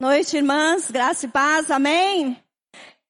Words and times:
Noite, 0.00 0.36
irmãs, 0.36 0.88
graça 0.92 1.26
e 1.26 1.28
paz, 1.28 1.72
amém? 1.72 2.40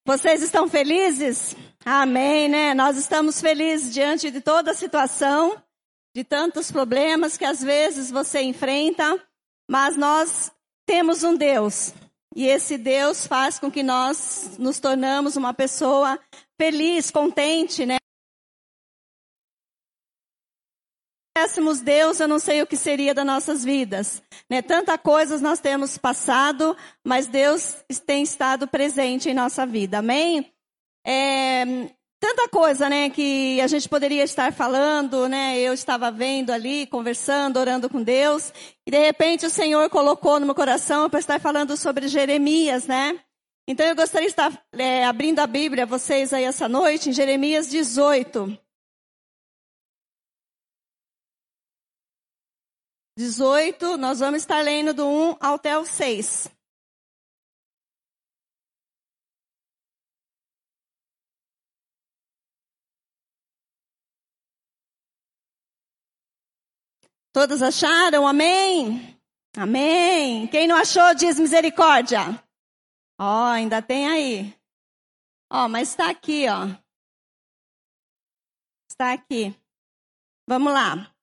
Vocês 0.06 0.42
estão 0.42 0.66
felizes? 0.66 1.54
Amém, 1.84 2.48
né? 2.48 2.72
Nós 2.72 2.96
estamos 2.96 3.42
felizes 3.42 3.92
diante 3.92 4.30
de 4.30 4.40
toda 4.40 4.70
a 4.70 4.74
situação, 4.74 5.62
de 6.16 6.24
tantos 6.24 6.72
problemas 6.72 7.36
que 7.36 7.44
às 7.44 7.62
vezes 7.62 8.10
você 8.10 8.40
enfrenta, 8.40 9.22
mas 9.70 9.98
nós 9.98 10.50
temos 10.86 11.22
um 11.22 11.36
Deus. 11.36 11.92
E 12.34 12.46
esse 12.46 12.78
Deus 12.78 13.26
faz 13.26 13.58
com 13.58 13.70
que 13.70 13.82
nós 13.82 14.56
nos 14.58 14.80
tornamos 14.80 15.36
uma 15.36 15.52
pessoa 15.52 16.18
feliz, 16.58 17.10
contente, 17.10 17.84
né? 17.84 17.98
Tivéssemos 21.38 21.80
Deus, 21.80 22.18
eu 22.18 22.26
não 22.26 22.40
sei 22.40 22.62
o 22.62 22.66
que 22.66 22.76
seria 22.76 23.14
das 23.14 23.24
nossas 23.24 23.64
vidas. 23.64 24.20
Né? 24.50 24.60
Tanta 24.60 24.98
coisas 24.98 25.40
nós 25.40 25.60
temos 25.60 25.96
passado, 25.96 26.76
mas 27.06 27.28
Deus 27.28 27.76
tem 28.04 28.24
estado 28.24 28.66
presente 28.66 29.30
em 29.30 29.34
nossa 29.34 29.64
vida. 29.64 29.98
Amém? 29.98 30.50
É, 31.06 31.64
tanta 32.18 32.48
coisa, 32.48 32.88
né, 32.88 33.08
que 33.08 33.60
a 33.60 33.68
gente 33.68 33.88
poderia 33.88 34.24
estar 34.24 34.52
falando, 34.52 35.28
né? 35.28 35.58
Eu 35.60 35.72
estava 35.72 36.10
vendo 36.10 36.50
ali, 36.50 36.86
conversando, 36.86 37.58
orando 37.58 37.88
com 37.88 38.02
Deus, 38.02 38.52
e 38.86 38.90
de 38.90 38.98
repente 38.98 39.46
o 39.46 39.50
Senhor 39.50 39.88
colocou 39.88 40.40
no 40.40 40.46
meu 40.46 40.56
coração 40.56 41.08
para 41.08 41.20
estar 41.20 41.40
falando 41.40 41.76
sobre 41.76 42.08
Jeremias, 42.08 42.86
né? 42.86 43.18
Então 43.68 43.86
eu 43.86 43.94
gostaria 43.94 44.26
de 44.26 44.32
estar 44.32 44.52
é, 44.76 45.04
abrindo 45.04 45.38
a 45.38 45.46
Bíblia 45.46 45.86
vocês 45.86 46.32
aí 46.32 46.44
essa 46.44 46.68
noite 46.68 47.10
em 47.10 47.12
Jeremias 47.12 47.70
18. 47.70 48.58
18, 53.18 53.96
nós 53.96 54.20
vamos 54.20 54.42
estar 54.42 54.60
lendo 54.60 54.94
do 54.94 55.04
1 55.04 55.38
até 55.40 55.76
o 55.76 55.84
6. 55.84 56.48
Todos 67.32 67.60
acharam? 67.60 68.24
Amém? 68.24 69.20
Amém. 69.56 70.46
Quem 70.46 70.68
não 70.68 70.76
achou, 70.76 71.12
diz 71.16 71.40
misericórdia. 71.40 72.20
Ó, 73.20 73.24
oh, 73.24 73.46
ainda 73.46 73.82
tem 73.82 74.06
aí. 74.06 74.54
Ó, 75.52 75.64
oh, 75.64 75.68
mas 75.68 75.88
está 75.88 76.08
aqui, 76.08 76.46
ó. 76.48 76.66
Está 78.88 79.12
aqui. 79.12 79.52
Vamos 80.48 80.72
lá. 80.72 81.17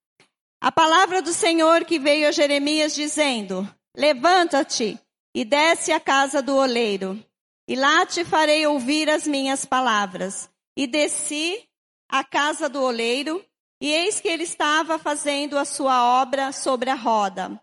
A 0.65 0.71
palavra 0.71 1.21
do 1.21 1.31
Senhor 1.31 1.85
que 1.85 1.99
veio 1.99 2.27
a 2.27 2.31
Jeremias 2.31 2.95
dizendo: 2.95 3.69
Levanta-te 3.95 4.99
e 5.31 5.45
desce 5.45 5.91
à 5.91 5.99
casa 5.99 6.41
do 6.41 6.55
oleiro, 6.55 7.23
e 7.67 7.75
lá 7.75 8.03
te 8.03 8.25
farei 8.25 8.65
ouvir 8.65 9.07
as 9.07 9.27
minhas 9.27 9.63
palavras. 9.63 10.49
E 10.75 10.87
desci 10.87 11.63
à 12.09 12.23
casa 12.23 12.67
do 12.67 12.81
oleiro, 12.81 13.45
e 13.79 13.91
eis 13.91 14.19
que 14.19 14.27
ele 14.27 14.41
estava 14.41 14.97
fazendo 14.97 15.55
a 15.55 15.65
sua 15.65 16.19
obra 16.19 16.51
sobre 16.51 16.89
a 16.89 16.95
roda. 16.95 17.61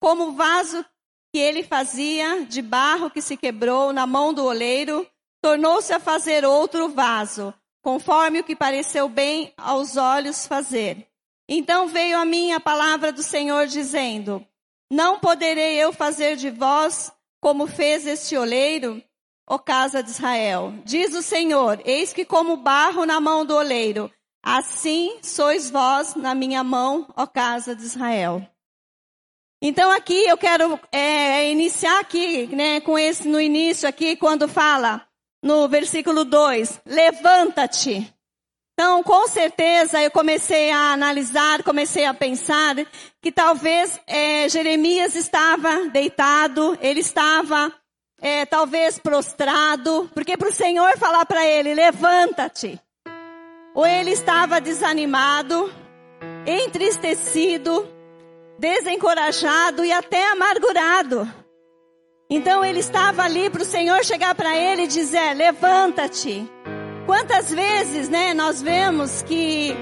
Como 0.00 0.28
o 0.28 0.32
vaso 0.32 0.82
que 1.30 1.38
ele 1.38 1.62
fazia 1.62 2.46
de 2.46 2.62
barro 2.62 3.10
que 3.10 3.20
se 3.20 3.36
quebrou 3.36 3.92
na 3.92 4.06
mão 4.06 4.32
do 4.32 4.42
oleiro, 4.42 5.06
tornou-se 5.42 5.92
a 5.92 6.00
fazer 6.00 6.46
outro 6.46 6.88
vaso, 6.88 7.52
conforme 7.82 8.40
o 8.40 8.44
que 8.44 8.56
pareceu 8.56 9.06
bem 9.06 9.52
aos 9.58 9.98
olhos 9.98 10.46
fazer. 10.46 11.06
Então 11.48 11.88
veio 11.88 12.18
a 12.18 12.24
mim 12.24 12.52
a 12.52 12.60
palavra 12.60 13.10
do 13.10 13.22
Senhor 13.22 13.66
dizendo: 13.66 14.46
Não 14.90 15.18
poderei 15.18 15.76
eu 15.76 15.92
fazer 15.92 16.36
de 16.36 16.50
vós 16.50 17.10
como 17.40 17.66
fez 17.66 18.06
este 18.06 18.36
oleiro, 18.36 19.02
ó 19.48 19.58
casa 19.58 20.02
de 20.02 20.10
Israel. 20.10 20.74
Diz 20.84 21.14
o 21.14 21.22
Senhor: 21.22 21.80
Eis 21.84 22.12
que 22.12 22.24
como 22.24 22.58
barro 22.58 23.06
na 23.06 23.18
mão 23.18 23.46
do 23.46 23.54
oleiro, 23.54 24.12
assim 24.42 25.18
sois 25.22 25.70
vós 25.70 26.14
na 26.14 26.34
minha 26.34 26.62
mão, 26.62 27.06
ó 27.16 27.26
casa 27.26 27.74
de 27.74 27.82
Israel. 27.82 28.46
Então 29.60 29.90
aqui 29.90 30.26
eu 30.28 30.36
quero 30.36 30.78
é, 30.92 31.50
iniciar 31.50 31.98
aqui, 31.98 32.46
né, 32.54 32.80
com 32.80 32.96
esse 32.96 33.26
no 33.26 33.40
início 33.40 33.88
aqui, 33.88 34.16
quando 34.16 34.46
fala 34.46 35.04
no 35.42 35.68
versículo 35.68 36.24
2, 36.24 36.80
levanta-te. 36.84 38.12
Então, 38.78 39.02
com 39.02 39.26
certeza, 39.26 40.00
eu 40.00 40.08
comecei 40.08 40.70
a 40.70 40.92
analisar, 40.92 41.64
comecei 41.64 42.04
a 42.04 42.14
pensar 42.14 42.76
que 43.20 43.32
talvez 43.32 43.98
é, 44.06 44.48
Jeremias 44.48 45.16
estava 45.16 45.88
deitado, 45.88 46.78
ele 46.80 47.00
estava 47.00 47.74
é, 48.22 48.46
talvez 48.46 48.96
prostrado, 48.96 50.08
porque 50.14 50.36
para 50.36 50.48
o 50.48 50.52
Senhor 50.52 50.96
falar 50.96 51.26
para 51.26 51.44
ele, 51.44 51.74
levanta-te. 51.74 52.80
Ou 53.74 53.84
ele 53.84 54.12
estava 54.12 54.60
desanimado, 54.60 55.74
entristecido, 56.46 57.84
desencorajado 58.60 59.84
e 59.84 59.90
até 59.90 60.30
amargurado. 60.30 61.28
Então 62.30 62.64
ele 62.64 62.78
estava 62.78 63.24
ali 63.24 63.50
para 63.50 63.62
o 63.62 63.66
Senhor 63.66 64.04
chegar 64.04 64.36
para 64.36 64.56
ele 64.56 64.82
e 64.82 64.86
dizer, 64.86 65.34
levanta-te. 65.34 66.48
Quantas 67.08 67.50
vezes, 67.50 68.10
né, 68.10 68.34
nós 68.34 68.60
vemos 68.60 69.22
que 69.22 69.74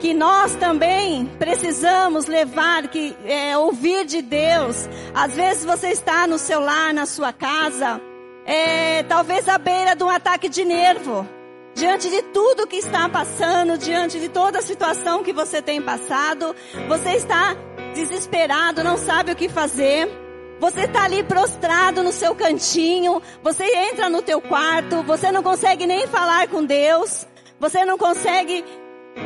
que 0.00 0.12
nós 0.12 0.56
também 0.56 1.26
precisamos 1.38 2.26
levar, 2.26 2.88
que 2.88 3.16
é, 3.24 3.56
ouvir 3.56 4.04
de 4.04 4.20
Deus. 4.20 4.88
Às 5.14 5.32
vezes 5.36 5.64
você 5.64 5.90
está 5.90 6.26
no 6.26 6.38
seu 6.38 6.58
lar, 6.58 6.92
na 6.92 7.06
sua 7.06 7.32
casa, 7.32 8.00
é, 8.44 9.04
talvez 9.04 9.48
à 9.48 9.58
beira 9.58 9.94
de 9.94 10.02
um 10.02 10.10
ataque 10.10 10.48
de 10.48 10.64
nervo, 10.64 11.24
diante 11.72 12.10
de 12.10 12.20
tudo 12.20 12.66
que 12.66 12.78
está 12.78 13.08
passando, 13.08 13.78
diante 13.78 14.18
de 14.18 14.28
toda 14.28 14.58
a 14.58 14.62
situação 14.62 15.22
que 15.22 15.32
você 15.32 15.62
tem 15.62 15.80
passado, 15.80 16.52
você 16.88 17.10
está 17.10 17.54
desesperado, 17.94 18.82
não 18.82 18.96
sabe 18.96 19.30
o 19.30 19.36
que 19.36 19.48
fazer. 19.48 20.21
Você 20.60 20.82
está 20.82 21.04
ali 21.04 21.22
prostrado 21.24 22.02
no 22.02 22.12
seu 22.12 22.34
cantinho, 22.34 23.20
você 23.42 23.64
entra 23.90 24.08
no 24.08 24.22
teu 24.22 24.40
quarto, 24.40 25.02
você 25.02 25.32
não 25.32 25.42
consegue 25.42 25.86
nem 25.86 26.06
falar 26.06 26.48
com 26.48 26.64
Deus, 26.64 27.26
você 27.58 27.84
não 27.84 27.98
consegue 27.98 28.64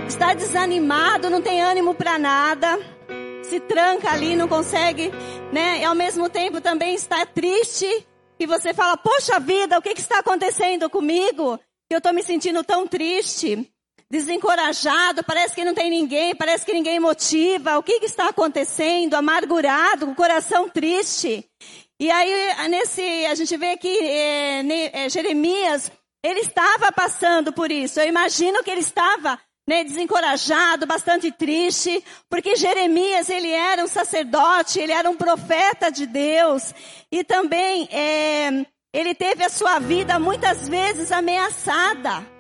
estar 0.09 0.35
desanimado, 0.35 1.31
não 1.31 1.43
tem 1.43 1.63
ânimo 1.63 1.95
para 1.95 2.19
nada, 2.19 2.79
se 3.43 3.61
tranca 3.61 4.11
ali, 4.11 4.35
não 4.35 4.49
consegue, 4.49 5.11
né? 5.53 5.81
E 5.81 5.85
ao 5.85 5.95
mesmo 5.95 6.29
tempo 6.29 6.61
também 6.61 6.95
está 6.95 7.25
triste 7.27 7.87
e 8.39 8.47
você 8.47 8.75
fala: 8.75 8.97
"Poxa 8.97 9.39
vida, 9.39 9.79
o 9.79 9.83
que 9.83 9.95
que 9.95 10.01
está 10.01 10.19
acontecendo 10.19 10.91
comigo? 10.91 11.59
Eu 11.89 11.99
estou 11.99 12.13
me 12.13 12.23
sentindo 12.23 12.65
tão 12.65 12.87
triste." 12.87 13.71
Desencorajado, 14.11 15.25
parece 15.25 15.55
que 15.55 15.65
não 15.65 15.75
tem 15.75 15.91
ninguém, 15.91 16.34
parece 16.34 16.65
que 16.65 16.72
ninguém 16.72 17.00
motiva. 17.00 17.78
O 17.78 17.83
que, 17.83 18.00
que 18.00 18.06
está 18.06 18.28
acontecendo? 18.28 19.15
Amargurado, 19.15 20.06
com 20.06 20.12
o 20.12 20.17
coração 20.17 20.69
triste. 20.69 21.44
E 21.99 22.11
aí, 22.11 22.69
nesse, 22.69 23.03
a 23.27 23.34
gente 23.34 23.56
vê 23.56 23.77
que 23.77 23.89
é, 23.89 24.62
é, 24.93 25.09
Jeremias, 25.09 25.91
ele 26.25 26.41
estava 26.41 26.93
passando 26.93 27.53
por 27.53 27.71
isso. 27.72 27.99
Eu 27.99 28.09
imagino 28.09 28.62
que 28.62 28.71
ele 28.71 28.81
estava 28.81 29.41
né, 29.69 29.83
desencorajado, 29.83 30.87
bastante 30.87 31.33
triste, 31.33 32.05
porque 32.28 32.55
Jeremias, 32.55 33.28
ele 33.28 33.50
era 33.50 33.83
um 33.83 33.89
sacerdote, 33.89 34.78
ele 34.78 34.93
era 34.93 35.11
um 35.11 35.16
profeta 35.16 35.91
de 35.91 36.06
Deus. 36.06 36.72
E 37.11 37.25
também, 37.25 37.89
é, 37.91 38.65
ele 38.93 39.15
teve 39.15 39.43
a 39.43 39.49
sua 39.49 39.81
vida 39.81 40.19
muitas 40.21 40.69
vezes 40.69 41.11
ameaçada 41.11 42.36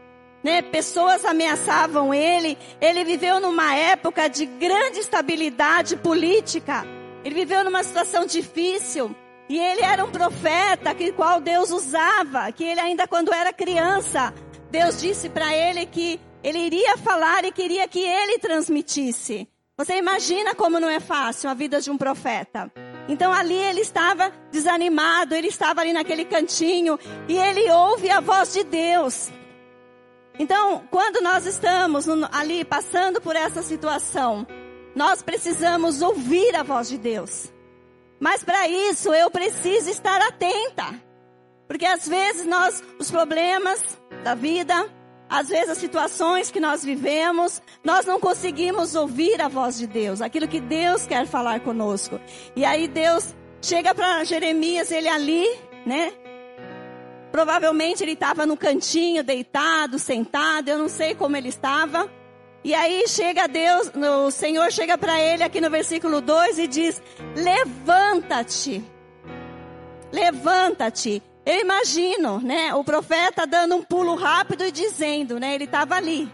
né? 0.46 0.62
Pessoas 0.62 1.24
ameaçavam 1.24 2.14
ele. 2.14 2.56
Ele 2.80 3.02
viveu 3.02 3.40
numa 3.40 3.74
época 3.74 4.28
de 4.28 4.46
grande 4.46 5.00
estabilidade 5.00 5.96
política. 5.96 6.86
Ele 7.24 7.34
viveu 7.34 7.64
numa 7.64 7.82
situação 7.82 8.24
difícil. 8.24 9.12
E 9.48 9.58
ele 9.58 9.82
era 9.82 10.04
um 10.04 10.10
profeta 10.10 10.94
que 10.94 11.10
qual 11.10 11.40
Deus 11.40 11.72
usava, 11.72 12.52
que 12.52 12.62
ele 12.62 12.78
ainda 12.78 13.08
quando 13.08 13.34
era 13.34 13.52
criança, 13.52 14.32
Deus 14.70 15.00
disse 15.00 15.28
para 15.28 15.52
ele 15.52 15.84
que 15.84 16.20
ele 16.44 16.58
iria 16.60 16.96
falar 16.96 17.44
e 17.44 17.50
queria 17.50 17.88
que 17.88 18.00
ele 18.00 18.38
transmitisse. 18.38 19.48
Você 19.76 19.96
imagina 19.96 20.54
como 20.54 20.78
não 20.78 20.88
é 20.88 21.00
fácil 21.00 21.50
a 21.50 21.54
vida 21.54 21.80
de 21.80 21.90
um 21.90 21.98
profeta. 21.98 22.70
Então 23.08 23.32
ali 23.32 23.54
ele 23.54 23.80
estava 23.80 24.32
desanimado, 24.52 25.34
ele 25.34 25.48
estava 25.48 25.80
ali 25.80 25.92
naquele 25.92 26.24
cantinho 26.24 26.98
e 27.28 27.36
ele 27.36 27.68
ouve 27.72 28.08
a 28.10 28.20
voz 28.20 28.52
de 28.52 28.62
Deus. 28.62 29.30
Então, 30.38 30.82
quando 30.90 31.22
nós 31.22 31.46
estamos 31.46 32.06
ali 32.32 32.64
passando 32.64 33.20
por 33.20 33.34
essa 33.34 33.62
situação, 33.62 34.46
nós 34.94 35.22
precisamos 35.22 36.02
ouvir 36.02 36.54
a 36.54 36.62
voz 36.62 36.88
de 36.88 36.98
Deus. 36.98 37.52
Mas 38.20 38.42
para 38.42 38.68
isso 38.68 39.12
eu 39.12 39.30
preciso 39.30 39.90
estar 39.90 40.20
atenta. 40.22 40.84
Porque 41.66 41.84
às 41.84 42.06
vezes 42.06 42.46
nós, 42.46 42.82
os 42.98 43.10
problemas 43.10 43.98
da 44.22 44.34
vida, 44.34 44.88
às 45.28 45.48
vezes 45.48 45.70
as 45.70 45.78
situações 45.78 46.50
que 46.50 46.60
nós 46.60 46.84
vivemos, 46.84 47.60
nós 47.82 48.06
não 48.06 48.20
conseguimos 48.20 48.94
ouvir 48.94 49.40
a 49.40 49.48
voz 49.48 49.76
de 49.76 49.86
Deus, 49.86 50.20
aquilo 50.20 50.48
que 50.48 50.60
Deus 50.60 51.06
quer 51.06 51.26
falar 51.26 51.60
conosco. 51.60 52.20
E 52.54 52.64
aí 52.64 52.86
Deus 52.86 53.34
chega 53.60 53.94
para 53.94 54.22
Jeremias, 54.24 54.90
ele 54.90 55.08
ali, 55.08 55.46
né? 55.84 56.12
Provavelmente 57.36 58.02
ele 58.02 58.12
estava 58.12 58.46
no 58.46 58.56
cantinho, 58.56 59.22
deitado, 59.22 59.98
sentado, 59.98 60.70
eu 60.70 60.78
não 60.78 60.88
sei 60.88 61.14
como 61.14 61.36
ele 61.36 61.50
estava. 61.50 62.10
E 62.64 62.72
aí 62.72 63.06
chega 63.06 63.46
Deus, 63.46 63.92
o 63.94 64.30
Senhor 64.30 64.72
chega 64.72 64.96
para 64.96 65.20
ele 65.20 65.42
aqui 65.42 65.60
no 65.60 65.68
versículo 65.68 66.22
2 66.22 66.58
e 66.60 66.66
diz: 66.66 67.02
Levanta-te. 67.34 68.82
Levanta-te. 70.10 71.22
Eu 71.44 71.60
imagino, 71.60 72.40
né, 72.40 72.74
o 72.74 72.82
profeta 72.82 73.46
dando 73.46 73.76
um 73.76 73.82
pulo 73.82 74.14
rápido 74.14 74.64
e 74.64 74.72
dizendo, 74.72 75.38
né, 75.38 75.54
ele 75.54 75.64
estava 75.64 75.94
ali. 75.94 76.32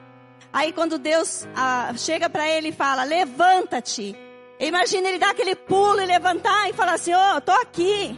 Aí 0.53 0.73
quando 0.73 1.01
Deus 1.01 1.49
ah, 1.57 1.93
chega 1.97 2.31
para 2.31 2.49
ele 2.49 2.69
e 2.69 2.73
fala, 2.73 3.03
levanta-te. 3.03 4.17
Imagina 4.61 5.09
ele 5.09 5.19
dar 5.19 5.31
aquele 5.31 5.57
pulo 5.57 6.01
e 6.01 6.07
levantar 6.07 6.71
e 6.71 6.73
falar 6.73 6.93
assim, 6.93 7.13
ó, 7.13 7.33
oh, 7.33 7.37
eu 7.39 7.41
tô 7.41 7.51
aqui. 7.51 8.17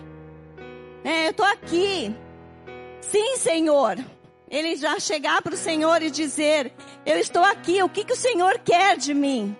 É, 1.02 1.28
eu 1.28 1.32
tô 1.32 1.44
aqui. 1.44 2.14
Sim, 3.10 3.36
Senhor. 3.36 3.96
Ele 4.50 4.76
já 4.76 4.98
chegar 5.00 5.42
para 5.42 5.54
o 5.54 5.58
Senhor 5.58 6.02
e 6.02 6.10
dizer, 6.10 6.72
eu 7.04 7.18
estou 7.18 7.42
aqui, 7.42 7.82
o 7.82 7.88
que, 7.88 8.04
que 8.04 8.12
o 8.12 8.16
Senhor 8.16 8.58
quer 8.58 8.96
de 8.96 9.12
mim? 9.12 9.56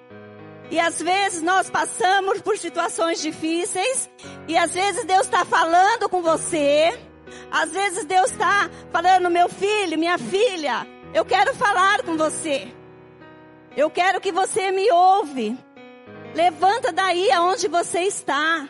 E 0.71 0.79
às 0.79 1.01
vezes 1.01 1.43
nós 1.43 1.69
passamos 1.69 2.41
por 2.41 2.57
situações 2.57 3.21
difíceis, 3.21 4.09
e 4.47 4.57
às 4.57 4.73
vezes 4.73 5.05
Deus 5.05 5.23
está 5.23 5.45
falando 5.45 6.09
com 6.09 6.23
você, 6.23 6.97
às 7.51 7.71
vezes 7.71 8.05
Deus 8.05 8.31
está 8.31 8.71
falando, 8.91 9.31
meu 9.31 9.49
filho, 9.49 9.99
minha 9.99 10.19
filha, 10.19 10.87
eu 11.13 11.25
quero 11.25 11.55
falar 11.55 12.03
com 12.03 12.17
você. 12.17 12.69
Eu 13.77 13.91
quero 13.91 14.21
que 14.21 14.31
você 14.31 14.71
me 14.71 14.91
ouve. 14.91 15.57
Levanta 16.35 16.93
daí 16.93 17.31
aonde 17.33 17.69
você 17.69 18.01
está. 18.01 18.69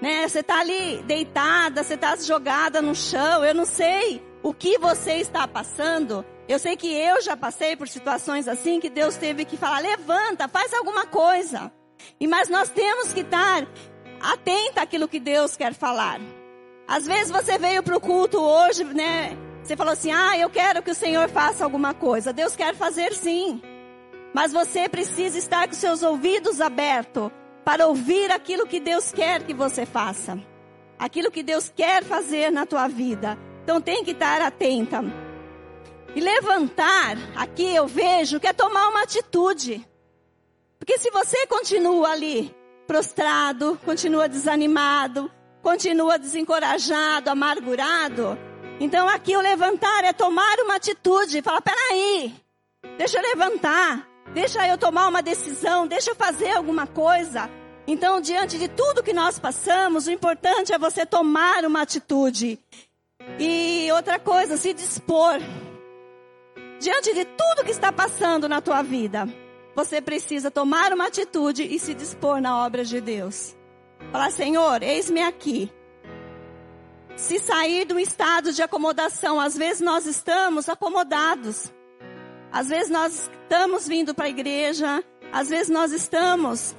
Né? 0.00 0.28
Você 0.28 0.40
está 0.40 0.60
ali 0.60 1.02
deitada, 1.04 1.82
você 1.82 1.94
está 1.94 2.14
jogada 2.16 2.80
no 2.80 2.94
chão. 2.94 3.44
Eu 3.44 3.54
não 3.54 3.64
sei 3.64 4.22
o 4.42 4.54
que 4.54 4.78
você 4.78 5.14
está 5.14 5.46
passando. 5.46 6.24
Eu 6.48 6.58
sei 6.58 6.76
que 6.76 6.92
eu 6.92 7.20
já 7.20 7.36
passei 7.36 7.76
por 7.76 7.88
situações 7.88 8.48
assim 8.48 8.80
que 8.80 8.88
Deus 8.88 9.16
teve 9.16 9.44
que 9.44 9.56
falar: 9.56 9.80
levanta, 9.80 10.48
faz 10.48 10.72
alguma 10.72 11.06
coisa. 11.06 11.72
E 12.18 12.26
mas 12.26 12.48
nós 12.48 12.70
temos 12.70 13.12
que 13.12 13.20
estar 13.20 13.66
atenta 14.20 14.82
àquilo 14.82 15.08
que 15.08 15.20
Deus 15.20 15.56
quer 15.56 15.74
falar. 15.74 16.20
Às 16.86 17.06
vezes 17.06 17.30
você 17.30 17.58
veio 17.58 17.82
para 17.82 17.96
o 17.96 18.00
culto 18.00 18.40
hoje, 18.40 18.84
né? 18.84 19.36
Você 19.62 19.76
falou 19.76 19.92
assim: 19.92 20.12
ah, 20.12 20.38
eu 20.38 20.48
quero 20.48 20.82
que 20.82 20.90
o 20.90 20.94
Senhor 20.94 21.28
faça 21.28 21.64
alguma 21.64 21.92
coisa. 21.92 22.32
Deus 22.32 22.56
quer 22.56 22.74
fazer 22.74 23.12
sim. 23.12 23.60
Mas 24.32 24.52
você 24.52 24.88
precisa 24.88 25.36
estar 25.36 25.66
com 25.66 25.74
seus 25.74 26.02
ouvidos 26.02 26.60
abertos 26.60 27.30
para 27.68 27.86
ouvir 27.86 28.32
aquilo 28.32 28.66
que 28.66 28.80
Deus 28.80 29.12
quer 29.12 29.42
que 29.42 29.52
você 29.52 29.84
faça. 29.84 30.42
Aquilo 30.98 31.30
que 31.30 31.42
Deus 31.42 31.70
quer 31.76 32.02
fazer 32.02 32.50
na 32.50 32.64
tua 32.64 32.88
vida. 32.88 33.36
Então 33.62 33.78
tem 33.78 34.02
que 34.02 34.12
estar 34.12 34.40
atenta. 34.40 35.04
E 36.16 36.18
levantar, 36.18 37.18
aqui 37.36 37.74
eu 37.74 37.86
vejo 37.86 38.40
que 38.40 38.46
é 38.46 38.54
tomar 38.54 38.88
uma 38.88 39.02
atitude. 39.02 39.86
Porque 40.78 40.96
se 40.96 41.10
você 41.10 41.46
continua 41.46 42.12
ali 42.12 42.56
prostrado, 42.86 43.78
continua 43.84 44.30
desanimado, 44.30 45.30
continua 45.60 46.18
desencorajado, 46.18 47.28
amargurado, 47.28 48.38
então 48.80 49.06
aqui 49.10 49.36
o 49.36 49.42
levantar 49.42 50.04
é 50.04 50.14
tomar 50.14 50.58
uma 50.60 50.76
atitude, 50.76 51.42
falar, 51.42 51.60
peraí, 51.60 52.34
deixa 52.96 53.18
eu 53.18 53.22
levantar, 53.22 54.08
deixa 54.32 54.66
eu 54.66 54.78
tomar 54.78 55.06
uma 55.08 55.20
decisão, 55.20 55.86
deixa 55.86 56.12
eu 56.12 56.16
fazer 56.16 56.52
alguma 56.52 56.86
coisa. 56.86 57.57
Então, 57.90 58.20
diante 58.20 58.58
de 58.58 58.68
tudo 58.68 59.02
que 59.02 59.14
nós 59.14 59.38
passamos, 59.38 60.06
o 60.06 60.10
importante 60.10 60.74
é 60.74 60.78
você 60.78 61.06
tomar 61.06 61.64
uma 61.64 61.80
atitude. 61.80 62.58
E 63.38 63.90
outra 63.92 64.18
coisa, 64.18 64.58
se 64.58 64.74
dispor. 64.74 65.38
Diante 66.78 67.14
de 67.14 67.24
tudo 67.24 67.64
que 67.64 67.70
está 67.70 67.90
passando 67.90 68.46
na 68.46 68.60
tua 68.60 68.82
vida, 68.82 69.26
você 69.74 70.02
precisa 70.02 70.50
tomar 70.50 70.92
uma 70.92 71.06
atitude 71.06 71.62
e 71.62 71.78
se 71.78 71.94
dispor 71.94 72.42
na 72.42 72.62
obra 72.62 72.84
de 72.84 73.00
Deus. 73.00 73.56
Falar, 74.12 74.32
Senhor, 74.32 74.82
eis-me 74.82 75.22
aqui. 75.22 75.72
Se 77.16 77.38
sair 77.38 77.86
do 77.86 77.98
estado 77.98 78.52
de 78.52 78.60
acomodação, 78.60 79.40
às 79.40 79.56
vezes 79.56 79.80
nós 79.80 80.04
estamos 80.04 80.68
acomodados. 80.68 81.72
Às 82.52 82.68
vezes 82.68 82.90
nós 82.90 83.30
estamos 83.42 83.88
vindo 83.88 84.14
para 84.14 84.26
a 84.26 84.28
igreja, 84.28 85.02
às 85.32 85.48
vezes 85.48 85.70
nós 85.70 85.90
estamos 85.90 86.76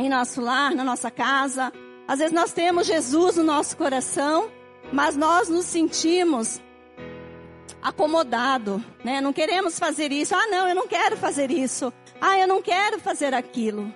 em 0.00 0.08
nosso 0.08 0.40
lar, 0.40 0.74
na 0.74 0.82
nossa 0.82 1.10
casa, 1.10 1.70
às 2.08 2.18
vezes 2.18 2.32
nós 2.32 2.52
temos 2.52 2.86
Jesus 2.86 3.36
no 3.36 3.44
nosso 3.44 3.76
coração, 3.76 4.50
mas 4.90 5.14
nós 5.14 5.50
nos 5.50 5.66
sentimos 5.66 6.58
acomodado, 7.82 8.82
né? 9.04 9.20
Não 9.20 9.32
queremos 9.32 9.78
fazer 9.78 10.10
isso. 10.10 10.34
Ah, 10.34 10.46
não, 10.46 10.66
eu 10.66 10.74
não 10.74 10.88
quero 10.88 11.18
fazer 11.18 11.50
isso. 11.50 11.92
Ah, 12.18 12.38
eu 12.38 12.48
não 12.48 12.62
quero 12.62 12.98
fazer 12.98 13.34
aquilo. 13.34 13.92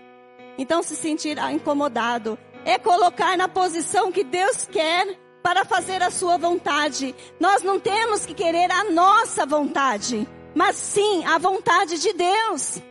Então, 0.58 0.82
se 0.82 0.94
sentir 0.94 1.38
incomodado 1.50 2.38
é 2.66 2.78
colocar 2.78 3.36
na 3.38 3.48
posição 3.48 4.12
que 4.12 4.22
Deus 4.22 4.68
quer 4.70 5.18
para 5.42 5.64
fazer 5.64 6.02
a 6.02 6.10
sua 6.10 6.36
vontade. 6.36 7.14
Nós 7.40 7.62
não 7.62 7.80
temos 7.80 8.26
que 8.26 8.34
querer 8.34 8.70
a 8.70 8.84
nossa 8.84 9.46
vontade, 9.46 10.28
mas 10.54 10.76
sim 10.76 11.24
a 11.24 11.38
vontade 11.38 11.98
de 11.98 12.12
Deus. 12.12 12.82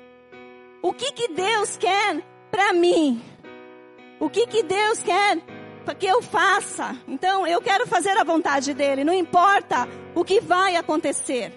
O 0.81 0.92
que 0.92 1.12
que 1.12 1.27
Deus 1.30 1.77
quer 1.77 2.32
para 2.54 2.72
mim? 2.72 3.20
O 4.20 4.30
que 4.30 4.46
que 4.46 4.62
Deus 4.62 5.00
quer 5.00 5.40
que 5.98 6.06
eu 6.06 6.22
faça? 6.22 6.96
Então, 7.08 7.48
eu 7.48 7.60
quero 7.60 7.88
fazer 7.88 8.16
a 8.16 8.24
vontade 8.24 8.76
dele, 8.76 9.04
não 9.04 9.12
importa 9.12 9.90
o 10.14 10.24
que 10.24 10.40
vai 10.40 10.76
acontecer. 10.76 11.52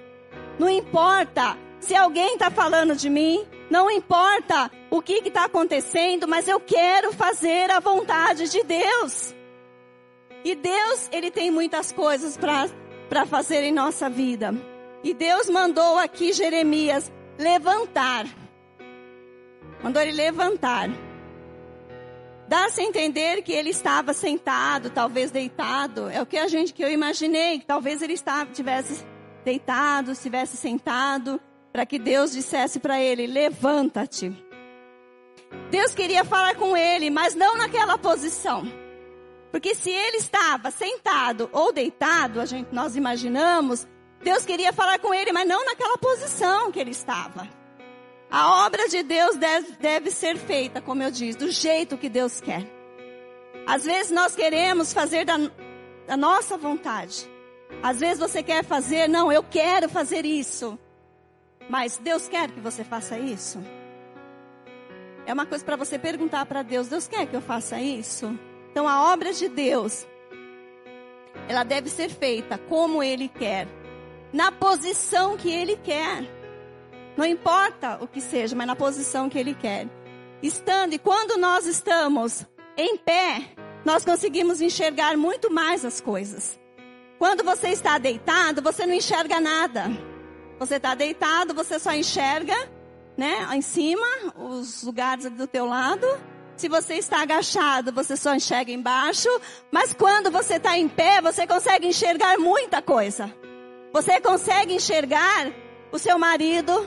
Não 0.58 0.70
importa 0.70 1.54
se 1.80 1.94
alguém 1.94 2.32
está 2.32 2.50
falando 2.50 2.96
de 2.96 3.10
mim, 3.10 3.46
não 3.68 3.90
importa 3.90 4.70
o 4.90 5.02
que 5.02 5.20
está 5.28 5.44
acontecendo, 5.44 6.26
mas 6.26 6.48
eu 6.48 6.58
quero 6.58 7.12
fazer 7.12 7.70
a 7.70 7.78
vontade 7.78 8.48
de 8.48 8.62
Deus. 8.62 9.34
E 10.42 10.54
Deus, 10.54 11.10
Ele 11.12 11.30
tem 11.30 11.50
muitas 11.50 11.92
coisas 11.92 12.38
para 12.38 13.26
fazer 13.26 13.62
em 13.64 13.72
nossa 13.72 14.08
vida. 14.08 14.54
E 15.04 15.12
Deus 15.12 15.50
mandou 15.50 15.98
aqui 15.98 16.32
Jeremias 16.32 17.12
levantar. 17.38 18.45
Mandou 19.82 20.02
ele 20.02 20.12
levantar. 20.12 20.88
Dá-se 22.48 22.80
a 22.80 22.84
entender 22.84 23.42
que 23.42 23.52
ele 23.52 23.70
estava 23.70 24.12
sentado, 24.12 24.90
talvez 24.90 25.30
deitado. 25.30 26.08
É 26.08 26.22
o 26.22 26.26
que 26.26 26.38
a 26.38 26.46
gente, 26.46 26.72
que 26.72 26.82
eu 26.82 26.90
imaginei, 26.90 27.58
que 27.58 27.66
talvez 27.66 28.02
ele 28.02 28.12
estava, 28.12 28.50
tivesse 28.52 29.04
deitado, 29.44 30.12
estivesse 30.12 30.56
sentado 30.56 31.40
para 31.72 31.84
que 31.84 31.98
Deus 31.98 32.32
dissesse 32.32 32.78
para 32.78 33.00
ele: 33.00 33.26
levanta-te. 33.26 34.32
Deus 35.70 35.92
queria 35.94 36.24
falar 36.24 36.54
com 36.54 36.76
ele, 36.76 37.10
mas 37.10 37.34
não 37.34 37.56
naquela 37.56 37.98
posição. 37.98 38.64
Porque 39.50 39.74
se 39.74 39.90
ele 39.90 40.18
estava 40.18 40.70
sentado 40.70 41.48
ou 41.52 41.72
deitado, 41.72 42.40
a 42.40 42.46
gente, 42.46 42.68
nós 42.72 42.94
imaginamos, 42.94 43.86
Deus 44.22 44.44
queria 44.44 44.72
falar 44.72 44.98
com 44.98 45.14
ele, 45.14 45.32
mas 45.32 45.48
não 45.48 45.64
naquela 45.64 45.96
posição 45.98 46.70
que 46.70 46.78
ele 46.78 46.90
estava. 46.90 47.48
A 48.36 48.66
obra 48.66 48.86
de 48.86 49.02
Deus 49.02 49.34
deve, 49.36 50.10
ser 50.10 50.36
feita, 50.36 50.78
como 50.78 51.02
eu 51.02 51.10
disse, 51.10 51.38
do 51.38 51.50
jeito 51.50 51.96
que 51.96 52.06
Deus 52.06 52.38
quer. 52.38 52.66
Às 53.66 53.86
vezes 53.86 54.12
nós 54.12 54.36
queremos 54.36 54.92
fazer 54.92 55.24
da, 55.24 55.38
da 56.06 56.18
nossa 56.18 56.58
vontade. 56.58 57.26
Às 57.82 57.98
vezes 57.98 58.18
você 58.18 58.42
quer 58.42 58.62
fazer, 58.62 59.08
não, 59.08 59.32
eu 59.32 59.42
quero 59.42 59.88
fazer 59.88 60.26
isso. 60.26 60.78
Mas 61.70 61.96
Deus 61.96 62.28
quer 62.28 62.50
que 62.50 62.60
você 62.60 62.84
faça 62.84 63.18
isso? 63.18 63.58
É 65.24 65.32
uma 65.32 65.46
coisa 65.46 65.64
para 65.64 65.76
você 65.76 65.98
perguntar 65.98 66.44
para 66.44 66.60
Deus: 66.60 66.88
Deus 66.88 67.08
quer 67.08 67.26
que 67.26 67.34
eu 67.34 67.40
faça 67.40 67.80
isso? 67.80 68.38
Então 68.70 68.86
a 68.86 69.14
obra 69.14 69.32
de 69.32 69.48
Deus, 69.48 70.06
ela 71.48 71.64
deve 71.64 71.88
ser 71.88 72.10
feita 72.10 72.58
como 72.58 73.02
Ele 73.02 73.28
quer, 73.30 73.66
na 74.30 74.52
posição 74.52 75.38
que 75.38 75.50
Ele 75.50 75.78
quer. 75.78 76.35
Não 77.16 77.24
importa 77.24 77.98
o 78.00 78.06
que 78.06 78.20
seja, 78.20 78.54
mas 78.54 78.66
na 78.66 78.76
posição 78.76 79.28
que 79.28 79.38
Ele 79.38 79.54
quer. 79.54 79.88
Estando, 80.42 80.92
e 80.92 80.98
quando 80.98 81.38
nós 81.38 81.66
estamos 81.66 82.44
em 82.76 82.96
pé, 82.96 83.42
nós 83.84 84.04
conseguimos 84.04 84.60
enxergar 84.60 85.16
muito 85.16 85.50
mais 85.50 85.84
as 85.84 86.00
coisas. 86.00 86.58
Quando 87.18 87.42
você 87.42 87.68
está 87.68 87.96
deitado, 87.96 88.60
você 88.60 88.84
não 88.84 88.92
enxerga 88.92 89.40
nada. 89.40 89.90
Você 90.58 90.76
está 90.76 90.94
deitado, 90.94 91.54
você 91.54 91.78
só 91.78 91.92
enxerga, 91.92 92.54
né, 93.16 93.46
em 93.54 93.62
cima, 93.62 94.06
os 94.36 94.82
lugares 94.82 95.30
do 95.30 95.46
teu 95.46 95.66
lado. 95.66 96.06
Se 96.56 96.68
você 96.68 96.94
está 96.94 97.20
agachado, 97.20 97.92
você 97.92 98.16
só 98.16 98.34
enxerga 98.34 98.72
embaixo. 98.72 99.28
Mas 99.70 99.94
quando 99.94 100.30
você 100.30 100.54
está 100.54 100.76
em 100.76 100.88
pé, 100.88 101.20
você 101.20 101.46
consegue 101.46 101.86
enxergar 101.86 102.38
muita 102.38 102.82
coisa. 102.82 103.32
Você 103.92 104.20
consegue 104.20 104.74
enxergar 104.74 105.52
o 105.92 105.98
seu 105.98 106.18
marido. 106.18 106.86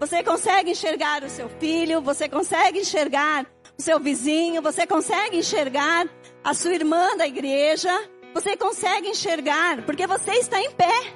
Você 0.00 0.22
consegue 0.24 0.70
enxergar 0.72 1.22
o 1.22 1.28
seu 1.28 1.48
filho. 1.48 2.00
Você 2.00 2.28
consegue 2.28 2.80
enxergar 2.80 3.46
o 3.78 3.82
seu 3.82 4.00
vizinho. 4.00 4.62
Você 4.62 4.86
consegue 4.86 5.36
enxergar 5.36 6.08
a 6.42 6.54
sua 6.54 6.74
irmã 6.74 7.16
da 7.16 7.26
igreja, 7.26 7.90
você 8.32 8.56
consegue 8.56 9.08
enxergar, 9.08 9.82
porque 9.82 10.06
você 10.06 10.32
está 10.32 10.60
em 10.60 10.70
pé. 10.70 11.14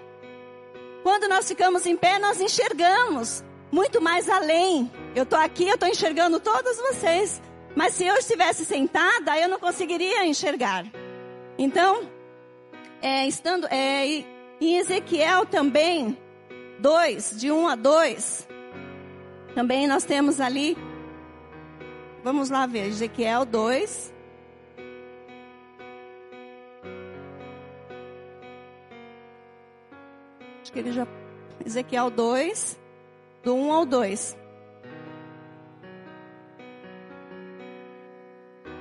Quando 1.02 1.28
nós 1.28 1.48
ficamos 1.48 1.86
em 1.86 1.96
pé, 1.96 2.18
nós 2.18 2.40
enxergamos 2.40 3.42
muito 3.72 4.00
mais 4.00 4.28
além. 4.28 4.90
Eu 5.14 5.24
estou 5.24 5.38
aqui, 5.38 5.66
eu 5.66 5.74
estou 5.74 5.88
enxergando 5.88 6.40
todos 6.40 6.76
vocês. 6.76 7.40
Mas 7.74 7.94
se 7.94 8.04
eu 8.04 8.14
estivesse 8.16 8.64
sentada, 8.64 9.36
eu 9.38 9.48
não 9.48 9.58
conseguiria 9.58 10.26
enxergar. 10.26 10.84
Então, 11.58 12.08
é, 13.02 13.26
estando 13.26 13.66
é, 13.66 14.24
em 14.60 14.76
Ezequiel 14.76 15.44
também, 15.46 16.16
2, 16.78 17.40
de 17.40 17.50
1 17.50 17.68
a 17.68 17.74
2, 17.74 18.48
também 19.54 19.86
nós 19.86 20.04
temos 20.04 20.40
ali, 20.40 20.76
vamos 22.22 22.50
lá 22.50 22.66
ver, 22.66 22.86
Ezequiel 22.86 23.44
2, 23.44 24.14
que 30.74 30.80
ele 30.80 30.92
já. 30.92 31.06
Ezequiel 31.64 32.10
2, 32.10 32.78
do 33.44 33.54
1 33.54 33.72
ao 33.72 33.86
2. 33.86 34.36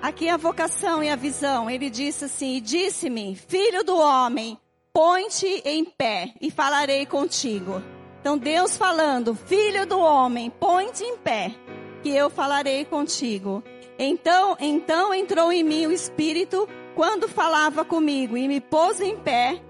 Aqui 0.02 0.28
a 0.28 0.36
vocação 0.36 1.04
e 1.04 1.10
a 1.10 1.16
visão. 1.16 1.70
Ele 1.70 1.90
disse 1.90 2.26
assim: 2.26 2.56
E 2.58 2.62
disse-me, 2.62 3.36
filho 3.36 3.84
do 3.84 3.96
homem, 3.96 4.58
põe-te 4.92 5.62
em 5.64 5.86
pé 5.86 6.34
e 6.42 6.50
falarei 6.50 7.06
contigo. 7.06 7.82
Então 8.24 8.38
Deus 8.38 8.78
falando, 8.78 9.36
filho 9.36 9.86
do 9.86 10.00
homem, 10.00 10.50
põe-te 10.50 11.04
em 11.04 11.18
pé, 11.18 11.54
que 12.02 12.10
eu 12.10 12.30
falarei 12.30 12.86
contigo. 12.86 13.62
Então, 14.00 14.56
então 14.62 15.14
entrou 15.14 15.52
em 15.52 15.62
mim 15.62 15.88
o 15.88 15.92
Espírito 15.92 16.66
quando 16.96 17.28
falava 17.28 17.84
comigo 17.84 18.38
e 18.38 18.48
me 18.48 18.62
pôs 18.62 19.02
em 19.02 19.18
pé 19.18 19.62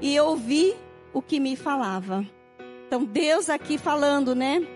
e 0.00 0.18
ouvi 0.18 0.74
o 1.12 1.20
que 1.20 1.38
me 1.38 1.56
falava. 1.56 2.24
Então 2.86 3.04
Deus 3.04 3.50
aqui 3.50 3.76
falando, 3.76 4.34
né, 4.34 4.66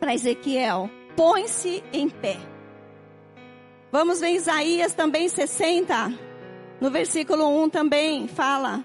para 0.00 0.14
Ezequiel, 0.14 0.88
põe-se 1.14 1.84
em 1.92 2.08
pé. 2.08 2.38
Vamos 3.92 4.20
ver 4.20 4.30
Isaías 4.30 4.94
também 4.94 5.28
60, 5.28 6.18
no 6.80 6.90
versículo 6.90 7.62
1 7.62 7.68
também 7.68 8.26
fala. 8.26 8.82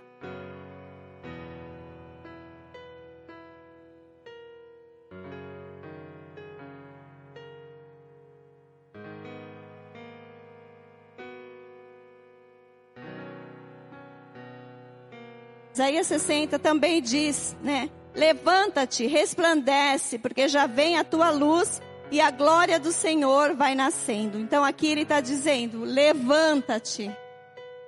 Isaías 15.74 16.08
60 16.08 16.60
também 16.60 17.02
diz, 17.02 17.56
né? 17.62 17.90
Levanta-te, 18.16 19.06
resplandece, 19.06 20.18
porque 20.18 20.48
já 20.48 20.68
vem 20.68 20.98
a 20.98 21.04
tua 21.04 21.30
luz 21.30 21.82
e 22.12 22.20
a 22.20 22.32
glória 22.32 22.80
do 22.80 22.92
Senhor 22.92 23.56
vai 23.56 23.76
nascendo. 23.76 24.40
Então 24.40 24.64
aqui 24.64 24.88
ele 24.88 25.02
está 25.02 25.22
dizendo: 25.22 25.84
levanta-te. 25.84 27.16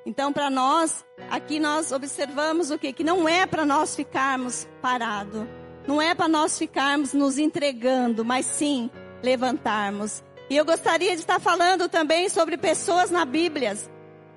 Então 0.06 0.32
para 0.32 0.50
nós, 0.50 1.04
aqui 1.30 1.60
nós 1.60 1.92
observamos 1.92 2.72
o 2.72 2.78
que? 2.78 2.94
Que 2.94 3.04
não 3.04 3.28
é 3.28 3.46
para 3.46 3.66
nós 3.66 3.96
ficarmos 3.96 4.68
parados. 4.82 5.46
Não 5.88 6.02
é 6.02 6.14
para 6.14 6.28
nós 6.28 6.58
ficarmos 6.58 7.14
nos 7.14 7.38
entregando, 7.38 8.24
mas 8.24 8.46
sim 8.46 8.90
levantarmos. 9.24 10.24
E 10.50 10.56
eu 10.56 10.66
gostaria 10.66 11.16
de 11.16 11.22
estar 11.22 11.40
falando 11.40 11.90
também 11.90 12.30
sobre 12.30 12.58
pessoas 12.58 13.10
na 13.10 13.26
Bíblia 13.26 13.76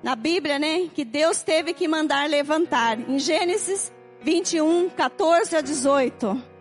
na 0.03 0.15
Bíblia, 0.15 0.59
né, 0.59 0.89
que 0.93 1.03
Deus 1.03 1.41
teve 1.41 1.73
que 1.73 1.87
mandar 1.87 2.29
levantar. 2.29 2.99
Em 2.99 3.17
Gênesis 3.19 3.91
21, 4.21 4.89
14 4.89 5.55
a 5.55 5.61
18. 5.61 6.55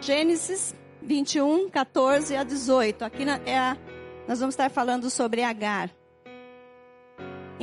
Gênesis 0.00 0.74
21, 1.00 1.70
14 1.70 2.34
a 2.34 2.42
18. 2.42 3.04
Aqui 3.04 3.24
na, 3.24 3.40
é 3.46 3.56
a, 3.56 3.76
nós 4.26 4.40
vamos 4.40 4.54
estar 4.54 4.68
falando 4.68 5.08
sobre 5.08 5.42
Agar. 5.42 5.90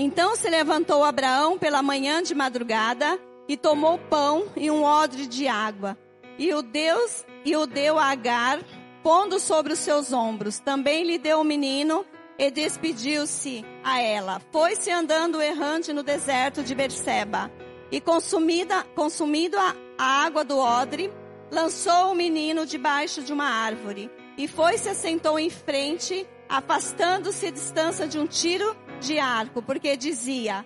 Então 0.01 0.33
se 0.33 0.49
levantou 0.49 1.03
Abraão 1.03 1.57
pela 1.57 1.83
manhã 1.83 2.23
de 2.23 2.33
madrugada 2.33 3.19
e 3.49 3.57
tomou 3.57 3.97
pão 3.97 4.45
e 4.55 4.71
um 4.71 4.81
odre 4.81 5.27
de 5.27 5.45
água. 5.45 5.97
E 6.37 6.53
o 6.53 6.61
Deus 6.61 7.25
e 7.43 7.53
o 7.57 7.65
deu 7.65 7.99
a 7.99 8.05
Agar, 8.05 8.61
pondo 9.03 9.41
sobre 9.41 9.73
os 9.73 9.79
seus 9.79 10.13
ombros. 10.13 10.57
Também 10.57 11.03
lhe 11.03 11.17
deu 11.17 11.41
o 11.41 11.43
menino 11.43 12.05
e 12.37 12.49
despediu-se 12.49 13.65
a 13.83 13.99
ela. 13.99 14.41
Foi-se 14.53 14.89
andando 14.89 15.41
errante 15.41 15.91
no 15.91 16.01
deserto 16.01 16.63
de 16.63 16.73
Berseba. 16.73 17.51
E 17.91 17.99
consumida, 17.99 18.85
consumido 18.95 19.57
a, 19.57 19.75
a 19.97 20.23
água 20.23 20.45
do 20.45 20.59
odre, 20.59 21.11
lançou 21.51 22.13
o 22.13 22.15
menino 22.15 22.65
debaixo 22.65 23.21
de 23.21 23.33
uma 23.33 23.49
árvore. 23.49 24.09
E 24.37 24.47
foi-se 24.47 24.87
assentou 24.87 25.37
em 25.37 25.49
frente, 25.49 26.25
afastando-se 26.47 27.47
a 27.47 27.51
distância 27.51 28.07
de 28.07 28.17
um 28.17 28.25
tiro 28.25 28.73
de 28.99 29.19
arco, 29.19 29.61
porque 29.61 29.95
dizia: 29.97 30.65